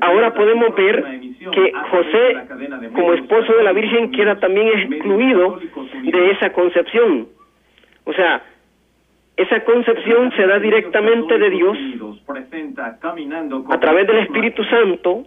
Ahora 0.02 0.34
podemos 0.34 0.76
ver 0.76 1.04
que 1.52 1.74
José, 1.92 2.38
como 2.94 3.14
esposo 3.14 3.54
de 3.54 3.64
la 3.64 3.72
Virgen, 3.74 4.12
queda 4.12 4.40
también 4.40 4.68
excluido 4.68 5.60
de 6.04 6.32
esa 6.32 6.52
concepción. 6.54 7.28
O 8.06 8.14
sea, 8.14 8.44
esa 9.38 9.64
concepción 9.64 10.32
se 10.36 10.46
da 10.46 10.60
directamente 10.60 11.38
de 11.38 11.50
Dios 11.50 11.78
a 13.70 13.80
través 13.80 14.08
del 14.08 14.18
Espíritu 14.20 14.64
Santo 14.66 15.26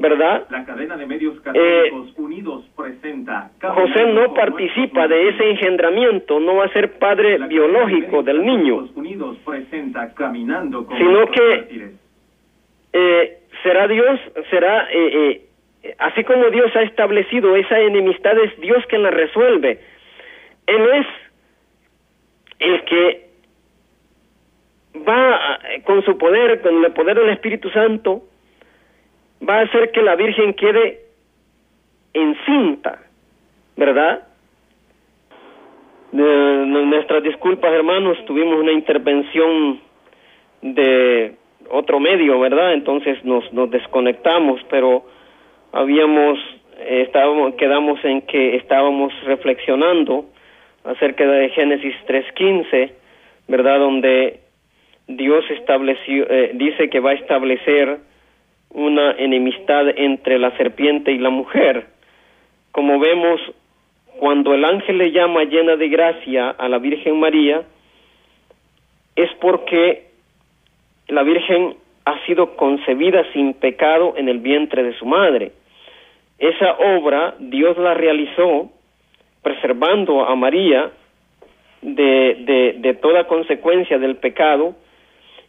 ¿verdad? 0.00 0.46
La 0.48 0.64
cadena 0.64 0.96
de 0.96 1.06
medios 1.06 1.38
católicos 1.40 2.08
eh, 2.08 2.12
unidos 2.16 2.64
presenta. 2.74 3.50
José 3.60 4.06
no 4.06 4.32
participa 4.32 5.06
de 5.06 5.28
ese 5.28 5.50
engendramiento, 5.50 6.40
no 6.40 6.56
va 6.56 6.64
a 6.64 6.72
ser 6.72 6.98
padre 6.98 7.36
biológico 7.46 8.22
del 8.22 8.44
niño. 8.44 8.88
Unidos 8.94 9.36
presenta 9.44 10.12
caminando 10.14 10.86
sino 10.96 11.26
que 11.30 11.92
eh, 12.94 13.38
será 13.62 13.86
Dios, 13.88 14.20
será 14.48 14.88
eh, 14.90 15.42
eh, 15.82 15.94
así 15.98 16.24
como 16.24 16.48
Dios 16.48 16.74
ha 16.74 16.82
establecido 16.82 17.54
esa 17.56 17.78
enemistad 17.78 18.38
es 18.38 18.58
Dios 18.58 18.82
quien 18.88 19.02
la 19.02 19.10
resuelve. 19.10 19.80
Él 20.66 20.88
es 20.94 21.06
el 22.58 22.84
que 22.84 23.28
va 25.06 25.58
con 25.84 26.02
su 26.04 26.16
poder, 26.16 26.62
con 26.62 26.82
el 26.82 26.92
poder 26.92 27.18
del 27.18 27.30
Espíritu 27.30 27.68
Santo, 27.68 28.29
va 29.46 29.58
a 29.58 29.62
hacer 29.62 29.90
que 29.92 30.02
la 30.02 30.16
Virgen 30.16 30.54
quede 30.54 31.00
encinta, 32.12 33.00
¿verdad? 33.76 34.26
nuestras 36.12 37.22
disculpas, 37.22 37.72
hermanos, 37.72 38.18
tuvimos 38.26 38.58
una 38.58 38.72
intervención 38.72 39.80
de 40.60 41.36
otro 41.70 42.00
medio, 42.00 42.40
¿verdad? 42.40 42.74
Entonces 42.74 43.24
nos, 43.24 43.50
nos 43.52 43.70
desconectamos, 43.70 44.60
pero 44.68 45.04
habíamos, 45.72 46.38
estábamos, 46.78 47.54
quedamos 47.54 48.04
en 48.04 48.22
que 48.22 48.56
estábamos 48.56 49.12
reflexionando 49.24 50.24
acerca 50.84 51.26
de 51.26 51.50
Génesis 51.50 51.94
3.15, 52.08 52.90
¿verdad? 53.46 53.78
Donde 53.78 54.40
Dios 55.06 55.44
estableció, 55.50 56.26
eh, 56.28 56.50
dice 56.54 56.90
que 56.90 57.00
va 57.00 57.10
a 57.10 57.14
establecer 57.14 57.98
una 58.70 59.12
enemistad 59.12 59.88
entre 59.96 60.38
la 60.38 60.56
serpiente 60.56 61.12
y 61.12 61.18
la 61.18 61.30
mujer. 61.30 61.86
Como 62.72 62.98
vemos, 62.98 63.40
cuando 64.18 64.54
el 64.54 64.64
ángel 64.64 64.98
le 64.98 65.12
llama 65.12 65.44
llena 65.44 65.76
de 65.76 65.88
gracia 65.88 66.50
a 66.50 66.68
la 66.68 66.78
Virgen 66.78 67.18
María, 67.18 67.62
es 69.16 69.30
porque 69.40 70.06
la 71.08 71.22
Virgen 71.22 71.74
ha 72.04 72.24
sido 72.26 72.56
concebida 72.56 73.24
sin 73.32 73.54
pecado 73.54 74.14
en 74.16 74.28
el 74.28 74.38
vientre 74.38 74.82
de 74.82 74.94
su 74.94 75.06
madre. 75.06 75.52
esa 76.38 76.72
obra 76.96 77.34
Dios 77.38 77.76
la 77.76 77.92
realizó 77.94 78.70
preservando 79.42 80.24
a 80.24 80.34
María 80.34 80.90
de, 81.82 82.36
de, 82.46 82.74
de 82.78 82.94
toda 82.94 83.24
consecuencia 83.24 83.98
del 83.98 84.16
pecado 84.16 84.74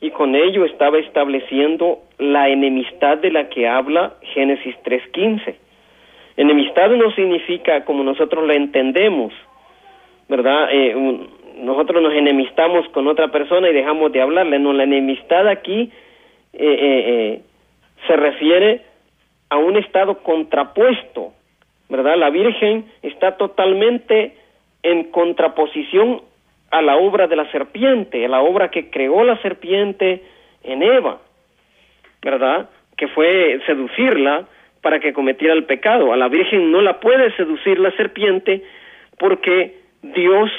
y 0.01 0.09
con 0.09 0.35
ello 0.35 0.65
estaba 0.65 0.97
estableciendo 0.97 1.99
la 2.17 2.49
enemistad 2.49 3.19
de 3.19 3.31
la 3.31 3.49
que 3.49 3.67
habla 3.67 4.15
Génesis 4.33 4.75
3.15. 4.83 5.55
Enemistad 6.37 6.89
no 6.89 7.11
significa 7.11 7.85
como 7.85 8.03
nosotros 8.03 8.47
la 8.47 8.55
entendemos, 8.55 9.31
¿verdad? 10.27 10.69
Eh, 10.71 10.95
nosotros 11.57 12.01
nos 12.01 12.13
enemistamos 12.13 12.87
con 12.89 13.07
otra 13.07 13.27
persona 13.27 13.69
y 13.69 13.73
dejamos 13.73 14.11
de 14.11 14.21
hablarle. 14.21 14.57
No, 14.57 14.73
la 14.73 14.83
enemistad 14.83 15.47
aquí 15.47 15.91
eh, 16.53 16.59
eh, 16.63 17.41
se 18.07 18.15
refiere 18.15 18.81
a 19.49 19.57
un 19.57 19.77
estado 19.77 20.23
contrapuesto, 20.23 21.33
¿verdad? 21.89 22.17
La 22.17 22.31
Virgen 22.31 22.85
está 23.03 23.37
totalmente 23.37 24.35
en 24.81 25.11
contraposición 25.11 26.21
a 26.71 26.81
la 26.81 26.95
obra 26.95 27.27
de 27.27 27.36
la 27.36 27.49
serpiente, 27.51 28.25
a 28.25 28.29
la 28.29 28.41
obra 28.41 28.71
que 28.71 28.89
creó 28.89 29.23
la 29.23 29.38
serpiente 29.41 30.23
en 30.63 30.81
Eva, 30.81 31.19
¿verdad? 32.21 32.69
Que 32.97 33.07
fue 33.10 33.60
seducirla 33.65 34.47
para 34.81 34.99
que 34.99 35.13
cometiera 35.13 35.53
el 35.53 35.65
pecado. 35.65 36.13
A 36.13 36.17
la 36.17 36.29
Virgen 36.29 36.71
no 36.71 36.81
la 36.81 36.99
puede 36.99 37.36
seducir 37.36 37.79
la 37.79 37.91
serpiente 37.91 38.63
porque 39.17 39.77
Dios 40.01 40.49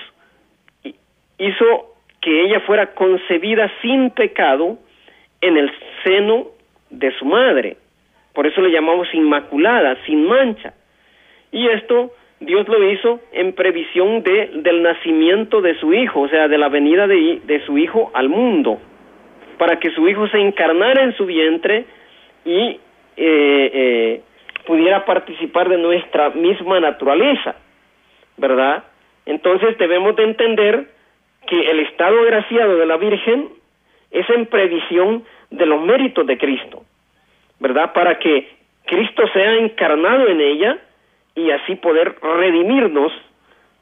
hizo 1.38 1.94
que 2.20 2.42
ella 2.42 2.61
fuera 2.61 2.94
concebida 2.94 3.70
sin 3.81 4.11
pecado 4.11 4.79
en 5.40 5.57
el 5.57 5.72
seno 6.05 6.48
de 6.90 7.11
su 7.18 7.25
madre. 7.25 7.77
Por 8.33 8.46
eso 8.46 8.61
le 8.61 8.70
llamamos 8.70 9.12
inmaculada, 9.12 9.96
sin 10.07 10.27
mancha. 10.27 10.75
Y 11.51 11.68
esto 11.68 12.12
Dios 12.44 12.66
lo 12.68 12.90
hizo 12.90 13.20
en 13.33 13.52
previsión 13.52 14.22
de, 14.22 14.50
del 14.55 14.83
nacimiento 14.83 15.61
de 15.61 15.78
su 15.78 15.92
hijo, 15.94 16.22
o 16.22 16.28
sea, 16.28 16.48
de 16.48 16.59
la 16.59 16.68
venida 16.68 17.07
de, 17.07 17.62
su 17.66 17.78
hijo 17.78 18.11
al 18.14 18.28
mundo, 18.28 18.81
para 19.59 19.78
que 19.78 19.90
su 19.90 20.09
hijo 20.09 20.26
se 20.28 20.38
encarnara 20.38 21.05
en 21.05 21.16
su 21.16 21.26
vientre 21.26 21.85
y 22.44 22.61
eh, 22.61 22.81
eh, 23.16 24.20
pudiera 24.66 25.05
participar 25.05 25.68
de 25.68 25.78
nuestra 25.78 26.31
misma 26.31 26.81
naturaleza, 26.81 27.55
¿verdad? 28.37 28.85
Entonces 29.24 29.78
debemos 29.78 30.16
de 30.16 30.24
entender 30.24 30.88
que 31.46 31.70
el 31.70 31.81
estado 31.81 32.20
agraciado 32.20 32.76
de 32.76 32.87
la 32.87 32.96
Virgen 32.96 33.50
es 34.11 34.28
en 34.31 34.46
previsión 34.46 35.24
de 35.50 35.66
los 35.66 35.81
méritos 35.81 36.26
de 36.26 36.38
Cristo, 36.38 36.83
¿verdad? 37.61 37.92
Para 37.92 38.18
que 38.18 38.48
Cristo 38.87 39.22
sea 39.33 39.55
encarnado 39.59 40.26
en 40.26 40.40
ella 40.40 40.78
y 41.35 41.51
así 41.51 41.77
poder 41.77 42.16
redimirnos 42.21 43.12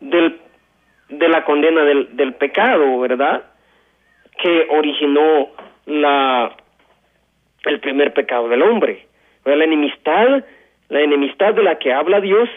del, 0.01 0.41
de 1.09 1.29
la 1.29 1.45
condena 1.45 1.85
del, 1.85 2.17
del 2.17 2.35
pecado, 2.35 2.99
¿verdad? 3.01 3.45
Que 4.43 4.67
originó 4.71 5.49
la, 5.87 6.57
el 7.65 7.81
primer 7.81 8.13
pecado 8.13 8.49
del 8.49 8.63
hombre. 8.63 9.07
La 9.45 9.65
enemistad, 9.65 10.45
la 10.89 11.01
enemistad 11.01 11.55
de 11.55 11.63
la 11.63 11.79
que 11.79 11.93
habla 11.93 12.21
Dios 12.21 12.49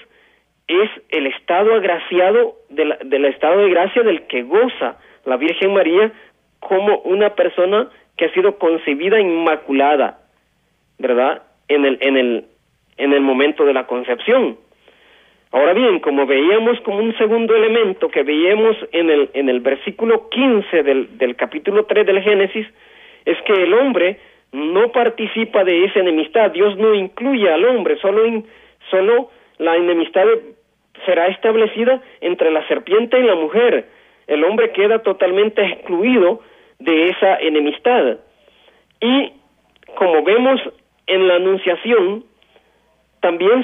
es 0.68 0.90
el 1.10 1.28
estado 1.28 1.76
agraciado 1.76 2.56
de 2.70 2.98
del 3.04 3.26
estado 3.26 3.62
de 3.62 3.70
gracia 3.70 4.02
del 4.04 4.28
que 4.28 4.44
goza 4.44 4.98
la 5.26 5.38
Virgen 5.38 5.74
María 5.74 6.12
como 6.60 7.00
una 7.00 7.36
persona 7.36 7.90
que 8.18 8.26
ha 8.26 8.34
sido 8.34 8.58
concebida 8.58 9.20
inmaculada, 9.20 10.20
¿verdad? 11.00 11.44
En 11.68 11.86
el 11.86 11.98
en 12.02 12.18
el 12.18 12.46
en 12.98 13.14
el 13.14 13.22
momento 13.22 13.66
de 13.66 13.74
la 13.74 13.88
concepción. 13.88 14.58
Ahora 15.54 15.74
bien, 15.74 16.00
como 16.00 16.26
veíamos 16.26 16.80
como 16.82 16.98
un 16.98 17.16
segundo 17.16 17.56
elemento 17.56 18.10
que 18.10 18.24
veíamos 18.24 18.76
en 18.92 19.12
el, 19.12 19.30
en 19.36 19.50
el 19.50 19.60
versículo 19.60 20.28
15 20.30 20.82
del, 20.82 21.16
del 21.20 21.36
capítulo 21.36 21.86
3 21.86 22.08
del 22.08 22.24
Génesis, 22.24 22.66
es 23.24 23.40
que 23.44 23.54
el 23.54 23.72
hombre 23.76 24.20
no 24.52 24.92
participa 24.92 25.64
de 25.64 25.86
esa 25.86 26.00
enemistad, 26.00 26.50
Dios 26.50 26.76
no 26.78 26.96
incluye 26.96 27.52
al 27.52 27.66
hombre, 27.66 28.00
solo, 28.00 28.44
solo 28.90 29.30
la 29.60 29.76
enemistad 29.76 30.26
será 31.06 31.28
establecida 31.28 32.02
entre 32.22 32.50
la 32.50 32.68
serpiente 32.68 33.20
y 33.20 33.24
la 33.24 33.36
mujer, 33.36 33.86
el 34.26 34.44
hombre 34.46 34.72
queda 34.72 35.04
totalmente 35.04 35.64
excluido 35.64 36.42
de 36.80 37.10
esa 37.10 37.38
enemistad. 37.38 38.18
Y 39.00 39.34
como 39.94 40.24
vemos 40.24 40.60
en 41.06 41.28
la 41.28 41.36
anunciación, 41.36 42.24
también 43.22 43.64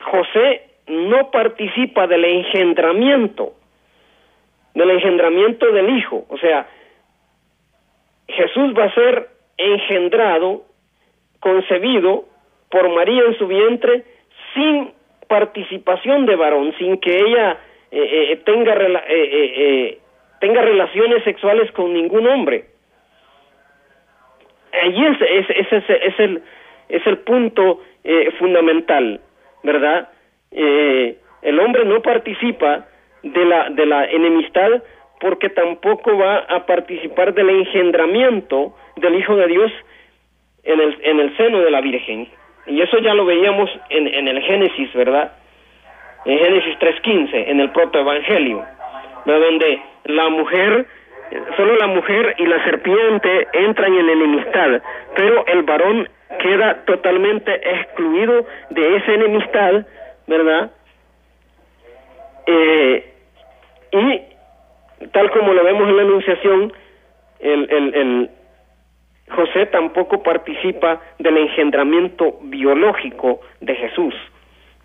José 0.00 0.62
no 0.86 1.30
participa 1.30 2.06
del 2.06 2.24
engendramiento, 2.24 3.54
del 4.74 4.90
engendramiento 4.90 5.70
del 5.72 5.96
Hijo. 5.96 6.26
O 6.28 6.38
sea, 6.38 6.68
Jesús 8.28 8.74
va 8.76 8.84
a 8.84 8.94
ser 8.94 9.28
engendrado, 9.56 10.64
concebido 11.40 12.24
por 12.70 12.88
María 12.90 13.22
en 13.26 13.38
su 13.38 13.46
vientre 13.46 14.04
sin 14.54 14.92
participación 15.28 16.26
de 16.26 16.36
varón, 16.36 16.74
sin 16.78 16.98
que 16.98 17.18
ella 17.18 17.58
eh, 17.90 18.32
eh, 18.32 18.36
tenga, 18.44 18.74
eh, 19.08 19.98
tenga 20.40 20.62
relaciones 20.62 21.24
sexuales 21.24 21.70
con 21.72 21.92
ningún 21.92 22.26
hombre. 22.26 22.66
Allí 24.82 25.06
es, 25.06 25.46
es, 25.48 25.72
es, 25.72 25.84
es 25.88 26.20
el, 26.20 26.42
es 26.88 27.06
el 27.06 27.18
punto 27.18 27.80
fundamental, 28.38 29.20
¿verdad? 29.64 30.08
Eh, 30.56 31.16
el 31.42 31.60
hombre 31.60 31.84
no 31.84 32.02
participa 32.02 32.86
de 33.22 33.44
la, 33.44 33.70
de 33.70 33.86
la 33.86 34.06
enemistad 34.06 34.82
porque 35.20 35.48
tampoco 35.50 36.16
va 36.16 36.38
a 36.38 36.66
participar 36.66 37.34
del 37.34 37.50
engendramiento 37.50 38.74
del 38.96 39.14
Hijo 39.14 39.36
de 39.36 39.46
Dios 39.46 39.72
en 40.64 40.80
el, 40.80 40.98
en 41.02 41.20
el 41.20 41.36
seno 41.36 41.60
de 41.60 41.70
la 41.70 41.80
Virgen. 41.80 42.28
Y 42.66 42.80
eso 42.80 42.98
ya 42.98 43.14
lo 43.14 43.24
veíamos 43.24 43.70
en, 43.90 44.08
en 44.08 44.28
el 44.28 44.42
Génesis, 44.42 44.92
¿verdad? 44.94 45.32
En 46.24 46.38
Génesis 46.38 46.78
3.15, 46.78 47.44
en 47.48 47.60
el 47.60 47.70
protoevangelio, 47.70 48.64
donde 49.24 49.80
la 50.04 50.28
mujer, 50.28 50.86
solo 51.56 51.76
la 51.76 51.86
mujer 51.86 52.34
y 52.38 52.46
la 52.46 52.64
serpiente 52.64 53.46
entran 53.52 53.94
en 53.94 54.08
enemistad, 54.08 54.82
pero 55.14 55.46
el 55.46 55.62
varón 55.62 56.08
queda 56.40 56.84
totalmente 56.84 57.54
excluido 57.54 58.46
de 58.70 58.96
esa 58.96 59.12
enemistad 59.12 59.86
¿verdad? 60.26 60.72
Eh, 62.46 63.12
y 63.92 65.06
tal 65.08 65.30
como 65.30 65.52
lo 65.52 65.64
vemos 65.64 65.88
en 65.88 65.96
la 65.96 66.02
Anunciación, 66.02 66.72
el, 67.40 67.70
el, 67.70 67.94
el 67.94 68.30
José 69.30 69.66
tampoco 69.66 70.22
participa 70.22 71.00
del 71.18 71.36
engendramiento 71.36 72.38
biológico 72.42 73.40
de 73.60 73.74
Jesús, 73.74 74.14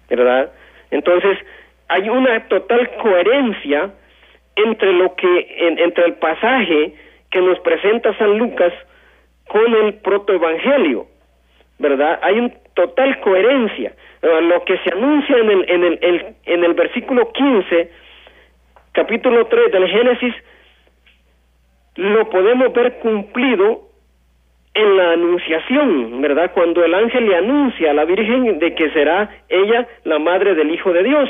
¿verdad? 0.09 0.51
Entonces, 0.89 1.37
hay 1.87 2.09
una 2.09 2.47
total 2.47 2.89
coherencia 3.01 3.91
entre 4.55 4.93
lo 4.93 5.15
que 5.15 5.75
entre 5.77 6.05
el 6.05 6.13
pasaje 6.15 6.93
que 7.29 7.41
nos 7.41 7.59
presenta 7.59 8.17
San 8.17 8.37
Lucas 8.37 8.73
con 9.47 9.73
el 9.73 9.95
protoevangelio, 9.95 11.07
¿verdad? 11.79 12.19
Hay 12.21 12.39
una 12.39 12.53
total 12.73 13.19
coherencia. 13.21 13.93
Eh, 14.21 14.41
lo 14.41 14.63
que 14.65 14.77
se 14.79 14.91
anuncia 14.93 15.35
en 15.35 15.49
el, 15.49 15.69
en 15.69 15.83
el, 15.83 16.35
en 16.45 16.63
el 16.63 16.73
versículo 16.75 17.31
15, 17.31 17.89
capítulo 18.91 19.47
3 19.47 19.71
del 19.71 19.87
Génesis, 19.87 20.35
lo 21.95 22.29
podemos 22.29 22.71
ver 22.71 22.99
cumplido 22.99 23.81
en 24.75 24.97
la 24.97 25.13
anunciación, 25.13 26.21
¿verdad? 26.21 26.51
Cuando 26.53 26.85
el 26.85 26.93
ángel 26.93 27.27
le 27.27 27.35
anuncia 27.35 27.91
a 27.91 27.93
la 27.93 28.05
Virgen 28.05 28.59
de 28.59 28.75
que 28.75 28.91
será 28.91 29.29
ella 29.49 29.87
la 30.03 30.19
madre 30.19 30.53
del 30.53 30.71
Hijo 30.71 30.93
de 30.93 31.03
Dios. 31.03 31.29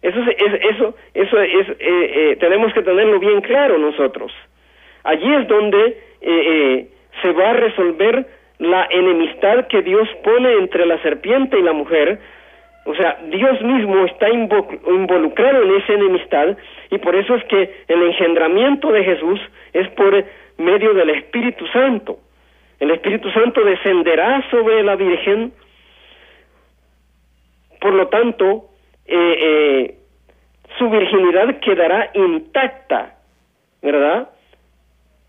Eso 0.00 0.20
es, 0.20 0.54
eso, 0.74 0.96
eso 1.12 1.40
es, 1.40 1.68
eh, 1.68 1.76
eh, 1.78 2.36
tenemos 2.40 2.72
que 2.72 2.82
tenerlo 2.82 3.20
bien 3.20 3.42
claro 3.42 3.78
nosotros. 3.78 4.32
Allí 5.02 5.34
es 5.34 5.46
donde 5.48 5.98
se 7.20 7.32
va 7.32 7.50
a 7.50 7.52
resolver 7.52 8.26
la 8.58 8.86
enemistad 8.90 9.66
que 9.66 9.82
Dios 9.82 10.08
pone 10.22 10.52
entre 10.54 10.86
la 10.86 11.00
serpiente 11.02 11.58
y 11.58 11.62
la 11.62 11.72
mujer, 11.72 12.20
o 12.84 12.94
sea, 12.94 13.18
Dios 13.28 13.60
mismo 13.62 14.04
está 14.04 14.28
involucrado 14.28 15.62
en 15.62 15.74
esa 15.76 15.92
enemistad 15.94 16.56
y 16.90 16.98
por 16.98 17.14
eso 17.16 17.34
es 17.34 17.44
que 17.44 17.74
el 17.88 18.02
engendramiento 18.02 18.92
de 18.92 19.04
Jesús 19.04 19.40
es 19.72 19.88
por 19.90 20.24
medio 20.58 20.94
del 20.94 21.10
Espíritu 21.10 21.66
Santo. 21.68 22.18
El 22.80 22.90
Espíritu 22.90 23.30
Santo 23.30 23.64
descenderá 23.64 24.44
sobre 24.50 24.82
la 24.82 24.96
Virgen, 24.96 25.52
por 27.80 27.94
lo 27.94 28.08
tanto, 28.08 28.66
eh, 29.06 29.36
eh, 29.38 29.94
su 30.78 30.90
virginidad 30.90 31.60
quedará 31.60 32.10
intacta, 32.14 33.16
¿verdad? 33.82 34.30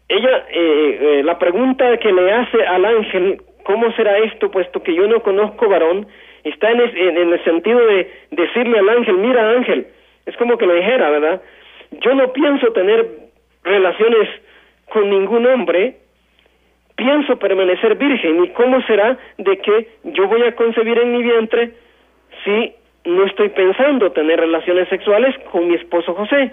Ella, 0.07 0.45
eh, 0.49 0.99
eh, 1.01 1.23
la 1.23 1.39
pregunta 1.39 1.97
que 1.97 2.11
le 2.11 2.31
hace 2.31 2.65
al 2.65 2.85
ángel, 2.85 3.41
¿cómo 3.63 3.91
será 3.93 4.17
esto 4.19 4.51
puesto 4.51 4.83
que 4.83 4.93
yo 4.93 5.07
no 5.07 5.21
conozco 5.21 5.67
varón? 5.67 6.07
está 6.45 6.69
en, 6.71 6.79
en, 6.79 7.33
el 7.33 7.43
sentido 7.43 7.79
de 7.79 8.09
decirle 8.31 8.77
al 8.77 8.87
ángel, 8.89 9.17
mira 9.17 9.49
ángel, 9.49 9.87
es 10.25 10.37
como 10.37 10.57
que 10.57 10.67
lo 10.67 10.75
dijera, 10.75 11.09
¿verdad? 11.09 11.41
Yo 12.01 12.13
no 12.13 12.31
pienso 12.33 12.71
tener 12.71 13.07
relaciones 13.63 14.29
con 14.89 15.09
ningún 15.09 15.45
hombre, 15.47 15.97
pienso 16.95 17.37
permanecer 17.37 17.95
virgen, 17.95 18.43
¿y 18.43 18.49
cómo 18.49 18.81
será 18.83 19.17
de 19.39 19.57
que 19.57 19.89
yo 20.03 20.27
voy 20.27 20.43
a 20.43 20.55
concebir 20.55 20.99
en 20.99 21.11
mi 21.13 21.23
vientre 21.23 21.71
si 22.43 22.73
no 23.05 23.25
estoy 23.25 23.49
pensando 23.49 24.11
tener 24.11 24.39
relaciones 24.39 24.87
sexuales 24.89 25.35
con 25.51 25.67
mi 25.67 25.75
esposo 25.75 26.13
José? 26.13 26.51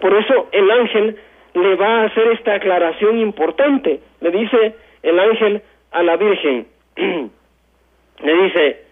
Por 0.00 0.14
eso 0.14 0.48
el 0.52 0.70
ángel 0.70 1.18
le 1.54 1.74
va 1.76 2.02
a 2.02 2.04
hacer 2.04 2.28
esta 2.28 2.54
aclaración 2.54 3.18
importante. 3.18 4.00
Le 4.20 4.30
dice 4.30 4.74
el 5.02 5.18
ángel 5.18 5.62
a 5.90 6.02
la 6.02 6.16
Virgen, 6.16 6.66
le 6.96 8.42
dice, 8.42 8.84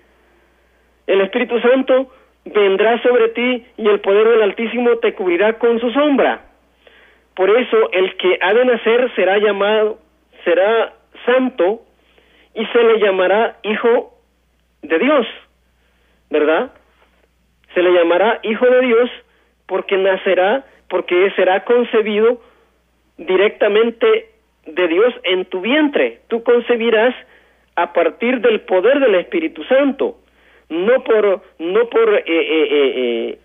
el 1.06 1.20
Espíritu 1.22 1.58
Santo 1.60 2.10
vendrá 2.44 3.00
sobre 3.02 3.28
ti 3.28 3.66
y 3.76 3.88
el 3.88 4.00
poder 4.00 4.28
del 4.28 4.42
Altísimo 4.42 4.96
te 4.98 5.14
cubrirá 5.14 5.54
con 5.58 5.80
su 5.80 5.90
sombra. 5.90 6.44
Por 7.34 7.50
eso 7.50 7.90
el 7.92 8.16
que 8.16 8.38
ha 8.40 8.52
de 8.52 8.64
nacer 8.64 9.10
será 9.14 9.38
llamado, 9.38 9.98
será 10.44 10.94
santo 11.24 11.82
y 12.54 12.66
se 12.66 12.82
le 12.82 12.98
llamará 12.98 13.58
hijo 13.62 14.14
de 14.82 14.98
Dios, 14.98 15.26
¿verdad? 16.28 16.72
Se 17.74 17.82
le 17.82 17.92
llamará 17.92 18.40
hijo 18.42 18.66
de 18.66 18.80
Dios 18.80 19.10
porque 19.66 19.96
nacerá, 19.96 20.64
porque 20.88 21.30
será 21.36 21.64
concebido 21.64 22.40
directamente 23.20 24.30
de 24.66 24.88
Dios 24.88 25.14
en 25.24 25.44
tu 25.44 25.60
vientre. 25.60 26.20
Tú 26.28 26.42
concebirás 26.42 27.14
a 27.76 27.92
partir 27.92 28.40
del 28.40 28.60
poder 28.62 29.00
del 29.00 29.14
Espíritu 29.14 29.62
Santo, 29.64 30.16
no 30.68 31.04
por 31.04 31.42
no 31.58 31.88
por 31.88 32.14
eh, 32.14 32.24
eh, 32.26 32.68
eh, 32.70 33.38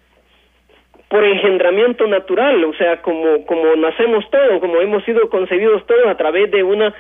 por 1.10 1.24
engendramiento 1.24 2.08
natural, 2.08 2.64
o 2.64 2.74
sea, 2.74 3.02
como 3.02 3.46
como 3.46 3.76
nacemos 3.76 4.30
todos, 4.32 4.60
como 4.60 4.80
hemos 4.82 5.04
sido 5.04 5.30
concebidos 5.30 5.86
todos 5.86 6.08
a 6.08 6.18
través 6.18 6.50
de 6.52 6.64
una 6.64 6.94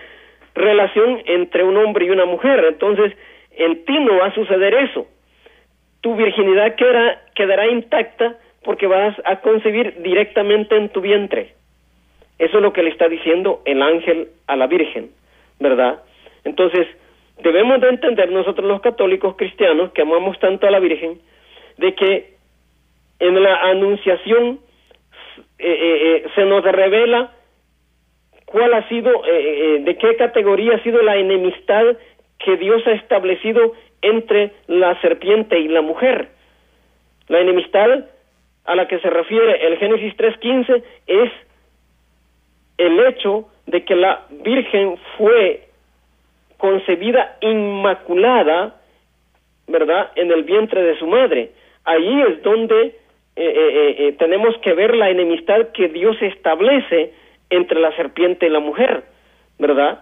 relación 0.53 1.21
entre 1.25 1.63
un 1.63 1.77
hombre 1.77 2.05
y 2.05 2.09
una 2.09 2.25
mujer. 2.25 2.63
Entonces, 2.65 3.13
en 3.51 3.85
ti 3.85 3.99
no 3.99 4.17
va 4.17 4.27
a 4.27 4.35
suceder 4.35 4.73
eso. 4.73 5.07
Tu 6.01 6.15
virginidad 6.15 6.75
quedará, 6.75 7.21
quedará 7.35 7.67
intacta 7.67 8.37
porque 8.63 8.87
vas 8.87 9.15
a 9.25 9.41
concebir 9.41 10.01
directamente 10.01 10.75
en 10.75 10.89
tu 10.89 11.01
vientre. 11.01 11.55
Eso 12.37 12.57
es 12.57 12.63
lo 12.63 12.73
que 12.73 12.83
le 12.83 12.89
está 12.89 13.07
diciendo 13.07 13.61
el 13.65 13.81
ángel 13.81 14.29
a 14.47 14.55
la 14.55 14.67
Virgen, 14.67 15.11
¿verdad? 15.59 16.03
Entonces, 16.43 16.87
debemos 17.41 17.79
de 17.81 17.89
entender 17.89 18.31
nosotros 18.31 18.67
los 18.67 18.81
católicos 18.81 19.35
cristianos 19.37 19.91
que 19.91 20.01
amamos 20.01 20.37
tanto 20.39 20.67
a 20.67 20.71
la 20.71 20.79
Virgen, 20.79 21.19
de 21.77 21.95
que 21.95 22.35
en 23.19 23.41
la 23.41 23.55
anunciación 23.69 24.59
eh, 25.57 25.67
eh, 25.67 26.15
eh, 26.15 26.25
se 26.35 26.45
nos 26.45 26.63
revela 26.63 27.31
cuál 28.45 28.73
ha 28.73 28.87
sido, 28.87 29.21
de 29.21 29.97
qué 29.99 30.15
categoría 30.17 30.75
ha 30.75 30.83
sido 30.83 31.01
la 31.01 31.17
enemistad 31.17 31.97
que 32.39 32.57
Dios 32.57 32.85
ha 32.85 32.91
establecido 32.91 33.73
entre 34.01 34.51
la 34.67 34.99
serpiente 35.01 35.59
y 35.59 35.67
la 35.67 35.81
mujer. 35.81 36.29
La 37.27 37.39
enemistad 37.39 38.05
a 38.65 38.75
la 38.75 38.87
que 38.87 38.99
se 38.99 39.09
refiere 39.09 39.67
el 39.67 39.77
Génesis 39.77 40.15
3.15 40.15 40.83
es 41.07 41.31
el 42.77 42.99
hecho 43.07 43.47
de 43.67 43.83
que 43.83 43.95
la 43.95 44.25
Virgen 44.29 44.97
fue 45.17 45.67
concebida 46.57 47.37
inmaculada, 47.41 48.75
¿verdad?, 49.67 50.11
en 50.15 50.31
el 50.31 50.43
vientre 50.43 50.81
de 50.83 50.97
su 50.97 51.07
madre. 51.07 51.51
Ahí 51.83 52.21
es 52.21 52.41
donde 52.43 52.81
eh, 52.87 52.93
eh, 53.35 53.95
eh, 53.99 54.15
tenemos 54.17 54.57
que 54.59 54.73
ver 54.73 54.95
la 54.95 55.09
enemistad 55.09 55.69
que 55.73 55.89
Dios 55.89 56.15
establece 56.21 57.13
entre 57.49 57.79
la 57.79 57.95
serpiente 57.95 58.47
y 58.47 58.49
la 58.49 58.59
mujer, 58.59 59.03
¿verdad? 59.59 60.01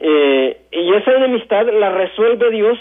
y 0.00 0.94
esa 0.94 1.10
enemistad 1.12 1.68
la 1.72 1.90
resuelve 1.90 2.50
Dios 2.50 2.78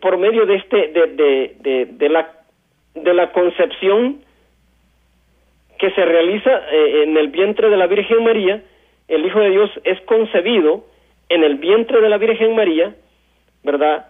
por 0.00 0.16
medio 0.16 0.46
de 0.46 0.54
este 0.54 0.76
de, 0.88 1.06
de, 1.08 1.56
de, 1.58 1.86
de 1.86 2.08
la 2.08 2.30
de 2.94 3.14
la 3.14 3.32
concepción 3.32 4.22
que 5.78 5.90
se 5.92 6.04
realiza 6.04 6.50
eh, 6.70 7.04
en 7.04 7.16
el 7.16 7.28
vientre 7.28 7.70
de 7.70 7.76
la 7.76 7.86
Virgen 7.86 8.24
María, 8.24 8.62
el 9.06 9.24
Hijo 9.24 9.40
de 9.40 9.50
Dios 9.50 9.70
es 9.84 10.00
concebido 10.02 10.84
en 11.28 11.44
el 11.44 11.56
vientre 11.56 12.00
de 12.00 12.08
la 12.08 12.18
Virgen 12.18 12.54
María, 12.54 12.94
¿verdad? 13.62 14.06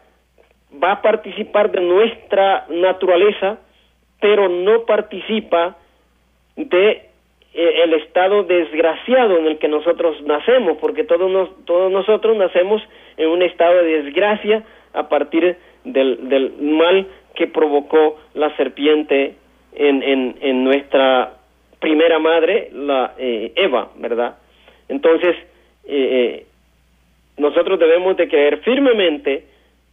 Va 0.82 0.92
a 0.92 1.02
participar 1.02 1.70
de 1.70 1.80
nuestra 1.80 2.66
naturaleza, 2.70 3.58
pero 4.20 4.48
no 4.48 4.84
participa 4.84 5.76
de 6.56 7.08
eh, 7.54 7.82
el 7.84 7.94
estado 7.94 8.44
desgraciado 8.44 9.38
en 9.38 9.46
el 9.46 9.58
que 9.58 9.68
nosotros 9.68 10.20
nacemos, 10.22 10.78
porque 10.78 11.04
todos, 11.04 11.50
todos 11.64 11.92
nosotros 11.92 12.36
nacemos 12.36 12.82
en 13.16 13.28
un 13.28 13.42
estado 13.42 13.82
de 13.82 14.02
desgracia 14.02 14.64
a 14.94 15.08
partir 15.08 15.56
del, 15.84 16.28
del 16.28 16.52
mal 16.60 17.06
que 17.34 17.46
provocó 17.46 18.18
la 18.34 18.54
serpiente 18.56 19.36
en, 19.74 20.02
en, 20.02 20.36
en 20.40 20.64
nuestra 20.64 21.37
primera 21.80 22.18
madre, 22.18 22.70
la 22.72 23.14
eh, 23.18 23.52
Eva, 23.56 23.90
¿verdad? 23.96 24.38
Entonces, 24.88 25.36
eh, 25.84 26.44
eh, 26.44 26.46
nosotros 27.36 27.78
debemos 27.78 28.16
de 28.16 28.28
creer 28.28 28.58
firmemente 28.58 29.44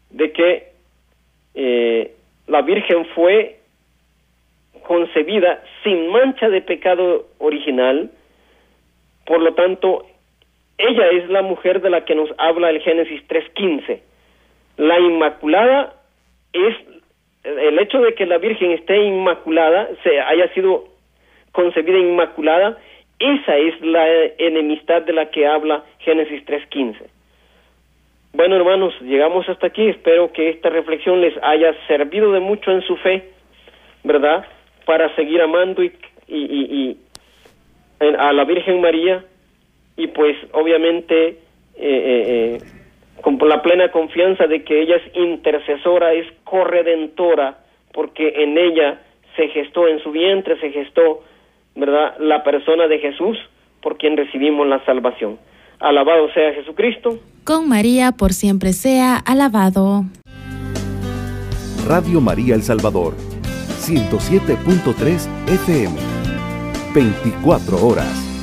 de 0.09 0.31
que 0.31 0.75
la 2.47 2.61
Virgen 2.61 3.05
fue 3.15 3.59
concebida 4.83 5.63
sin 5.83 6.09
mancha 6.09 6.49
de 6.49 6.61
pecado 6.61 7.27
original, 7.39 8.11
por 9.25 9.41
lo 9.41 9.53
tanto, 9.53 10.05
ella 10.77 11.07
es 11.09 11.29
la 11.29 11.41
mujer 11.41 11.81
de 11.81 11.89
la 11.89 12.03
que 12.03 12.13
nos 12.13 12.29
habla 12.37 12.69
el 12.69 12.81
Génesis 12.81 13.21
3.15. 13.27 14.01
La 14.77 14.99
Inmaculada 14.99 15.93
es 16.51 16.75
el 17.45 17.79
hecho 17.79 18.01
de 18.01 18.15
que 18.15 18.25
la 18.25 18.37
Virgen 18.37 18.71
esté 18.71 18.97
inmaculada, 18.97 19.89
se 20.03 20.19
haya 20.19 20.51
sido 20.53 20.94
concebida 21.55 21.97
inmaculada, 21.97 22.77
esa 23.17 23.57
es 23.57 23.79
la 23.81 24.05
enemistad 24.37 25.03
de 25.03 25.13
la 25.13 25.31
que 25.31 25.47
habla 25.47 25.83
Génesis 25.99 26.45
3.15. 26.45 26.97
Bueno, 28.33 28.57
hermanos, 28.57 28.93
llegamos 29.01 29.47
hasta 29.47 29.67
aquí. 29.67 29.87
Espero 29.87 30.33
que 30.33 30.49
esta 30.49 30.69
reflexión 30.69 31.21
les 31.21 31.33
haya 31.41 31.73
servido 31.87 32.33
de 32.33 32.41
mucho 32.41 32.71
en 32.71 32.81
su 32.81 32.97
fe, 32.97 33.29
¿verdad? 34.03 34.45
Para 34.85 35.15
seguir 35.15 35.41
amando 35.41 35.81
y, 35.81 35.93
y, 36.27 36.97
a 38.01 38.33
la 38.33 38.43
Virgen 38.43 38.81
María 38.81 39.23
y 39.95 40.07
pues 40.07 40.35
obviamente 40.51 41.27
eh, 41.27 41.37
eh, 41.77 42.23
eh, 42.27 42.57
con 43.21 43.37
la 43.47 43.61
plena 43.61 43.89
confianza 43.89 44.47
de 44.47 44.65
que 44.65 44.81
ella 44.81 44.97
es 44.97 45.15
intercesora, 45.15 46.11
es 46.11 46.27
corredentora, 46.43 47.59
porque 47.93 48.43
en 48.43 48.57
ella 48.57 48.99
se 49.37 49.47
gestó, 49.47 49.87
en 49.87 49.99
su 49.99 50.11
vientre 50.11 50.59
se 50.59 50.71
gestó 50.71 51.23
¿verdad? 51.75 52.17
La 52.19 52.43
persona 52.43 52.87
de 52.87 52.99
Jesús 52.99 53.37
por 53.81 53.97
quien 53.97 54.17
recibimos 54.17 54.67
la 54.67 54.83
salvación. 54.85 55.37
Alabado 55.79 56.31
sea 56.33 56.53
Jesucristo. 56.53 57.19
Con 57.43 57.69
María 57.69 58.11
por 58.11 58.33
siempre 58.33 58.73
sea 58.73 59.17
alabado. 59.17 60.05
Radio 61.87 62.19
María 62.19 62.55
El 62.55 62.63
Salvador, 62.63 63.13
107.3 63.79 65.27
FM, 65.47 65.95
24 66.95 67.85
horas. 67.85 68.34